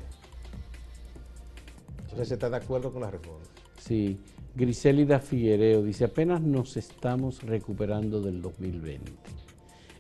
Entonces, 2.05 2.29
¿se 2.29 2.35
está 2.35 2.49
de 2.49 2.57
acuerdo 2.57 2.93
con 2.93 3.03
la 3.03 3.11
reforma? 3.11 3.45
Sí, 3.79 4.19
Griselida 4.57 5.19
Figuereo 5.19 5.83
dice, 5.83 6.05
apenas 6.05 6.41
nos 6.41 6.77
estamos 6.77 7.43
recuperando 7.43 8.21
del 8.21 8.41
2020. 8.41 9.13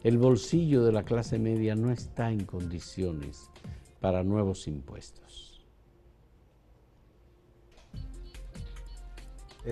El 0.04 0.16
bolsillo 0.16 0.84
de 0.84 0.92
la 0.92 1.02
clase 1.02 1.40
media 1.40 1.74
no 1.74 1.90
está 1.90 2.30
en 2.30 2.44
condiciones 2.44 3.50
para 4.00 4.22
nuevos 4.22 4.68
impuestos. 4.68 5.60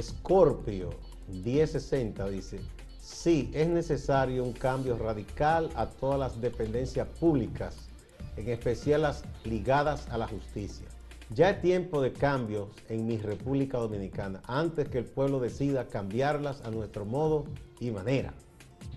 Scorpio 0.00 0.90
1060 1.28 2.28
dice, 2.30 2.58
sí, 3.00 3.52
es 3.54 3.68
necesario 3.68 4.42
un 4.42 4.52
cambio 4.52 4.98
radical 4.98 5.70
a 5.76 5.86
todas 5.86 6.18
las 6.18 6.40
dependencias 6.40 7.06
públicas, 7.20 7.88
en 8.36 8.48
especial 8.48 9.02
las 9.02 9.22
ligadas 9.44 10.08
a 10.08 10.18
la 10.18 10.26
justicia. 10.26 10.88
Ya 11.34 11.50
es 11.50 11.60
tiempo 11.62 12.02
de 12.02 12.12
cambios 12.12 12.68
en 12.90 13.06
mi 13.06 13.16
República 13.16 13.78
Dominicana, 13.78 14.42
antes 14.46 14.88
que 14.88 14.98
el 14.98 15.04
pueblo 15.04 15.40
decida 15.40 15.86
cambiarlas 15.86 16.60
a 16.62 16.70
nuestro 16.70 17.06
modo 17.06 17.44
y 17.80 17.90
manera. 17.90 18.34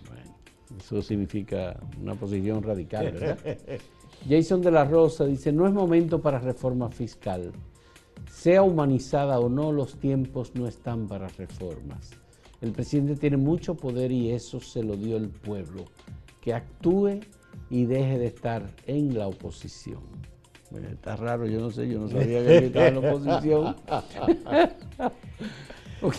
Bueno, 0.10 0.36
eso 0.78 1.02
significa 1.02 1.80
una 2.02 2.16
posición 2.16 2.62
radical, 2.62 3.12
¿verdad? 3.14 3.38
Jason 4.30 4.62
de 4.62 4.72
la 4.72 4.84
Rosa 4.84 5.26
dice, 5.26 5.54
no 5.54 5.66
es 5.66 5.74
momento 5.74 6.22
para 6.22 6.40
reforma 6.40 6.90
fiscal. 6.90 7.54
Sea 8.30 8.64
humanizada 8.64 9.40
o 9.40 9.48
no, 9.48 9.72
los 9.72 9.96
tiempos 9.96 10.54
no 10.56 10.68
están 10.68 11.08
para 11.08 11.30
reformas. 11.30 12.12
El 12.60 12.72
presidente 12.72 13.16
tiene 13.16 13.38
mucho 13.38 13.76
poder 13.76 14.12
y 14.12 14.32
eso 14.32 14.60
se 14.60 14.84
lo 14.84 14.98
dio 14.98 15.16
el 15.16 15.30
pueblo. 15.30 15.86
Que 16.42 16.54
actúe 16.54 17.22
y 17.70 17.86
deje 17.86 18.18
de 18.20 18.28
estar 18.28 18.70
en 18.88 19.18
la 19.18 19.28
oposición. 19.28 20.35
Bueno, 20.76 20.90
está 20.90 21.16
raro, 21.16 21.46
yo 21.46 21.62
no 21.62 21.72
sé, 21.72 21.88
yo 21.88 22.00
no 22.00 22.10
sabía 22.10 22.46
que 22.46 22.66
estaba 22.66 22.88
en 22.88 23.02
la 23.02 23.10
oposición. 23.10 23.78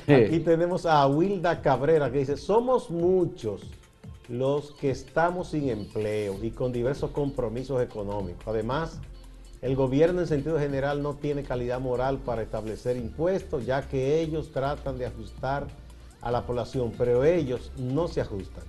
Aquí 0.08 0.40
tenemos 0.40 0.86
a 0.86 1.06
Wilda 1.06 1.60
Cabrera 1.60 2.10
que 2.10 2.20
dice, 2.20 2.38
somos 2.38 2.90
muchos 2.90 3.60
los 4.28 4.72
que 4.72 4.90
estamos 4.90 5.48
sin 5.48 5.68
empleo 5.68 6.42
y 6.42 6.52
con 6.52 6.72
diversos 6.72 7.10
compromisos 7.10 7.82
económicos. 7.82 8.44
Además, 8.46 8.98
el 9.60 9.76
gobierno 9.76 10.22
en 10.22 10.26
sentido 10.26 10.58
general 10.58 11.02
no 11.02 11.12
tiene 11.14 11.42
calidad 11.42 11.78
moral 11.78 12.16
para 12.24 12.40
establecer 12.40 12.96
impuestos, 12.96 13.66
ya 13.66 13.82
que 13.82 14.22
ellos 14.22 14.52
tratan 14.52 14.96
de 14.96 15.04
ajustar 15.04 15.66
a 16.22 16.30
la 16.30 16.46
población, 16.46 16.94
pero 16.96 17.24
ellos 17.24 17.70
no 17.76 18.08
se 18.08 18.22
ajustan. 18.22 18.64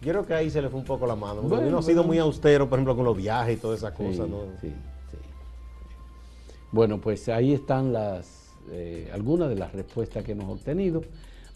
Yo 0.00 0.12
creo 0.12 0.26
que 0.26 0.32
ahí 0.32 0.48
se 0.48 0.62
le 0.62 0.70
fue 0.70 0.80
un 0.80 0.86
poco 0.86 1.06
la 1.06 1.14
mano. 1.14 1.42
Bueno, 1.42 1.68
uno 1.68 1.78
ha 1.78 1.82
sido 1.82 2.04
muy 2.04 2.18
austero, 2.18 2.70
por 2.70 2.78
ejemplo, 2.78 2.96
con 2.96 3.04
los 3.04 3.16
viajes 3.16 3.58
y 3.58 3.60
todas 3.60 3.80
esas 3.80 3.92
cosas. 3.92 4.26
¿no? 4.26 4.44
sí. 4.62 4.72
Bueno, 6.72 7.00
pues 7.00 7.28
ahí 7.28 7.52
están 7.52 7.92
las 7.92 8.46
eh, 8.70 9.08
algunas 9.12 9.48
de 9.48 9.54
las 9.54 9.72
respuestas 9.72 10.24
que 10.24 10.32
hemos 10.32 10.48
obtenido. 10.48 11.02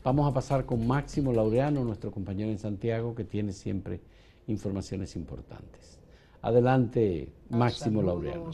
Vamos 0.04 0.30
a 0.30 0.32
pasar 0.32 0.64
con 0.64 0.86
Máximo 0.86 1.32
Laureano, 1.32 1.84
nuestro 1.84 2.10
compañero 2.10 2.50
en 2.50 2.58
Santiago, 2.58 3.14
que 3.14 3.24
tiene 3.24 3.52
siempre 3.52 4.00
informaciones 4.46 5.16
importantes. 5.16 6.00
Adelante, 6.42 7.32
Máximo 7.50 8.02
Laureano. 8.02 8.50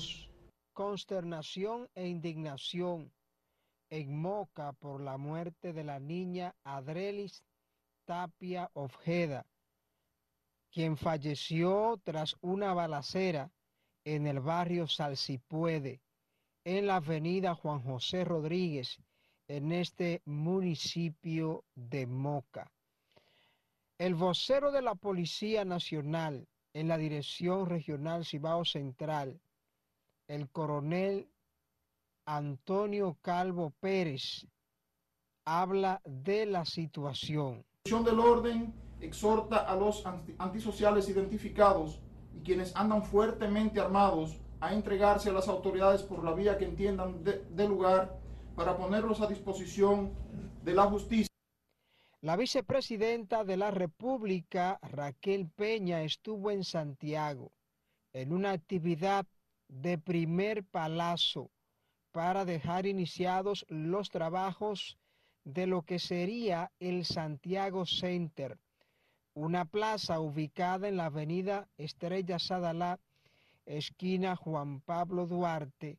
Consternación 0.73 1.89
e 1.95 2.09
indignación 2.09 3.13
en 3.91 4.19
Moca 4.19 4.73
por 4.73 5.01
la 5.01 5.17
muerte 5.17 5.73
de 5.73 5.85
la 5.85 6.01
niña 6.01 6.55
Adrelis 6.65 7.45
Tapia 8.05 8.71
Ojeda, 8.75 9.47
quien 10.71 10.97
falleció 10.97 12.01
tras 12.03 12.37
una 12.41 12.75
balacera 12.75 13.51
en 14.05 14.27
el 14.27 14.41
barrio 14.41 14.87
Salsipuede, 14.87 16.01
en 16.67 16.89
la 16.89 16.97
avenida 16.97 17.55
Juan 17.55 17.81
José 17.81 18.25
Rodríguez, 18.25 18.99
en 19.47 19.71
este 19.71 20.21
municipio 20.25 21.63
de 21.77 22.09
Moca. 22.09 22.73
El 23.99 24.17
vocero 24.17 24.73
de 24.73 24.83
la 24.83 24.97
Policía 24.97 25.65
Nacional 25.65 26.49
en 26.75 26.89
la 26.89 26.99
Dirección 26.99 27.67
Regional 27.67 28.25
Cibao 28.25 28.65
Central, 28.65 29.39
el 30.27 30.49
coronel 30.51 31.29
Antonio 32.25 33.17
Calvo 33.23 33.73
Pérez, 33.79 34.45
habla 35.45 36.03
de 36.05 36.47
la 36.47 36.65
situación. 36.65 37.65
La 37.85 38.01
del 38.01 38.19
orden 38.19 38.75
exhorta 39.01 39.59
a 39.59 39.77
los 39.77 40.03
antisociales 40.39 41.09
identificados 41.09 42.01
y 42.35 42.41
quienes 42.41 42.75
andan 42.75 43.05
fuertemente 43.05 43.79
armados 43.79 44.41
a 44.61 44.73
entregarse 44.73 45.31
a 45.31 45.33
las 45.33 45.49
autoridades 45.49 46.03
por 46.03 46.25
la 46.25 46.33
vía 46.33 46.57
que 46.57 46.65
entiendan 46.65 47.23
de, 47.23 47.69
lugar 47.69 48.19
para 48.55 48.77
ponerlos 48.77 49.21
a 49.21 49.27
disposición 49.27 50.13
de 50.63 50.75
la 50.75 50.85
justicia. 50.85 51.29
La 52.23 52.37
vicepresidenta 52.37 53.45
de 53.45 53.57
la 53.57 53.71
República, 53.71 54.79
Raquel 54.83 55.49
Peña, 55.49 56.03
estuvo 56.03 56.51
en 56.51 56.65
Santiago 56.65 57.53
en 58.13 58.33
una 58.33 58.53
actividad 58.53 59.27
de 59.69 59.99
primer 59.99 60.65
palazo 60.65 61.51
para 62.13 62.47
dejar 62.47 62.87
iniciados 62.87 63.67
los 63.69 64.09
trabajos 64.09 64.97
de 65.45 65.67
lo 65.67 65.83
que 65.83 65.99
sería 65.99 66.73
el 66.81 67.05
Santiago 67.05 67.85
Center, 67.85 68.59
una 69.35 69.67
plaza 69.67 70.19
ubicada 70.19 70.89
en 70.89 70.97
la 70.97 71.07
avenida 71.07 71.69
Estrella 71.77 72.39
Sadalá, 72.39 72.99
esquina 73.67 74.37
Juan 74.37 74.81
Pablo 74.81 75.27
Duarte, 75.27 75.99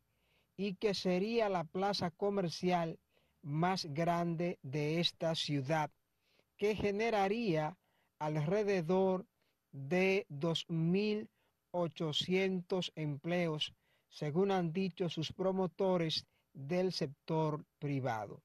y 0.56 0.74
que 0.74 0.94
sería 0.94 1.48
la 1.48 1.62
plaza 1.64 2.10
comercial 2.10 2.98
más 3.42 3.84
grande 3.84 4.58
de 4.62 4.98
esta 4.98 5.36
ciudad, 5.36 5.92
que 6.56 6.74
generaría 6.74 7.78
alrededor 8.18 9.26
de 9.70 10.26
2.800 10.30 12.90
empleos, 12.96 13.72
según 14.08 14.50
han 14.50 14.72
dicho 14.72 15.08
sus 15.08 15.32
promotores 15.32 16.26
del 16.52 16.92
sector 16.92 17.64
privado. 17.78 18.42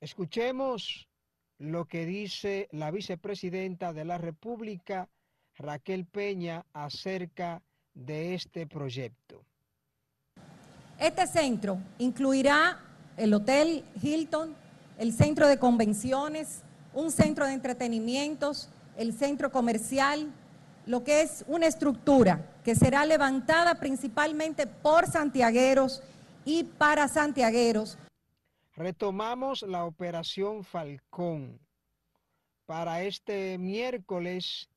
Escuchemos 0.00 1.06
lo 1.58 1.84
que 1.84 2.06
dice 2.06 2.66
la 2.72 2.90
vicepresidenta 2.90 3.92
de 3.92 4.06
la 4.06 4.18
República, 4.18 5.08
Raquel 5.56 6.06
Peña, 6.06 6.66
acerca 6.72 7.62
de 7.94 8.34
este 8.34 8.66
proyecto. 8.66 9.44
Este 10.98 11.26
centro 11.26 11.78
incluirá 11.98 12.78
el 13.16 13.32
Hotel 13.34 13.84
Hilton, 14.02 14.54
el 14.98 15.12
centro 15.12 15.48
de 15.48 15.58
convenciones, 15.58 16.62
un 16.92 17.10
centro 17.10 17.46
de 17.46 17.54
entretenimientos, 17.54 18.68
el 18.96 19.12
centro 19.12 19.50
comercial, 19.50 20.32
lo 20.86 21.04
que 21.04 21.22
es 21.22 21.44
una 21.46 21.66
estructura 21.66 22.54
que 22.64 22.74
será 22.74 23.06
levantada 23.06 23.80
principalmente 23.80 24.66
por 24.66 25.06
santiagueros 25.06 26.02
y 26.44 26.64
para 26.64 27.08
santiagueros. 27.08 27.98
Retomamos 28.76 29.62
la 29.62 29.84
operación 29.84 30.64
Falcón. 30.64 31.58
Para 32.66 33.02
este 33.02 33.58
miércoles 33.58 34.68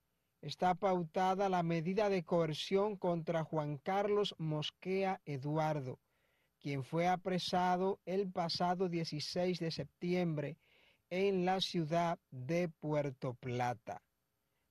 está 0.44 0.76
pautada 0.76 1.48
la 1.48 1.64
medida 1.64 2.10
de 2.10 2.24
coerción 2.26 2.98
contra 2.98 3.46
Juan 3.46 3.78
Carlos 3.78 4.36
Mosquea 4.38 5.22
Eduardo, 5.24 6.00
quien 6.60 6.84
fue 6.84 7.08
apresado 7.08 8.02
el 8.06 8.30
pasado 8.30 8.90
16 8.90 9.58
de 9.60 9.72
septiembre 9.72 10.58
en 11.10 11.46
la 11.46 11.62
ciudad 11.62 12.20
de 12.30 12.68
Puerto 12.68 13.36
Plata. 13.36 14.02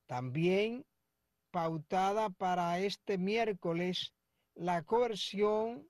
También 0.05 0.85
pautada 1.49 2.29
para 2.29 2.77
este 2.77 3.17
miércoles 3.17 4.13
la 4.53 4.83
coerción 4.83 5.89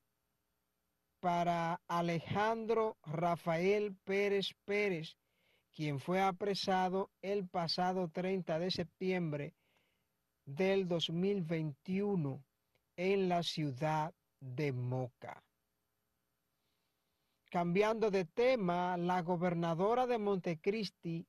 para 1.20 1.82
Alejandro 1.90 2.96
Rafael 3.04 3.98
Pérez 4.06 4.56
Pérez, 4.64 5.18
quien 5.74 6.00
fue 6.00 6.22
apresado 6.22 7.12
el 7.22 7.50
pasado 7.50 8.08
30 8.08 8.60
de 8.60 8.72
septiembre 8.72 9.54
del 10.46 10.88
2021 10.88 12.44
en 12.98 13.30
la 13.30 13.44
ciudad 13.44 14.14
de 14.40 14.72
Moca. 14.74 15.42
Cambiando 17.50 18.12
de 18.12 18.26
tema, 18.26 18.98
la 18.98 19.22
gobernadora 19.22 20.06
de 20.08 20.18
Montecristi, 20.18 21.26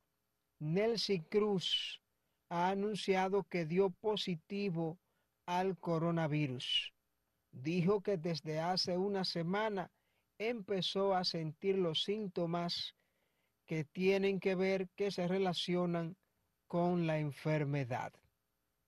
Nelcy 0.59 1.21
Cruz, 1.21 2.01
ha 2.49 2.69
anunciado 2.69 3.43
que 3.43 3.65
dio 3.65 3.89
positivo 3.89 4.97
al 5.45 5.77
coronavirus. 5.77 6.93
Dijo 7.51 8.01
que 8.01 8.17
desde 8.17 8.59
hace 8.59 8.97
una 8.97 9.23
semana 9.23 9.91
empezó 10.37 11.15
a 11.15 11.23
sentir 11.23 11.77
los 11.77 12.03
síntomas 12.03 12.95
que 13.65 13.83
tienen 13.83 14.39
que 14.39 14.55
ver, 14.55 14.89
que 14.95 15.11
se 15.11 15.27
relacionan 15.27 16.17
con 16.67 17.07
la 17.07 17.19
enfermedad 17.19 18.11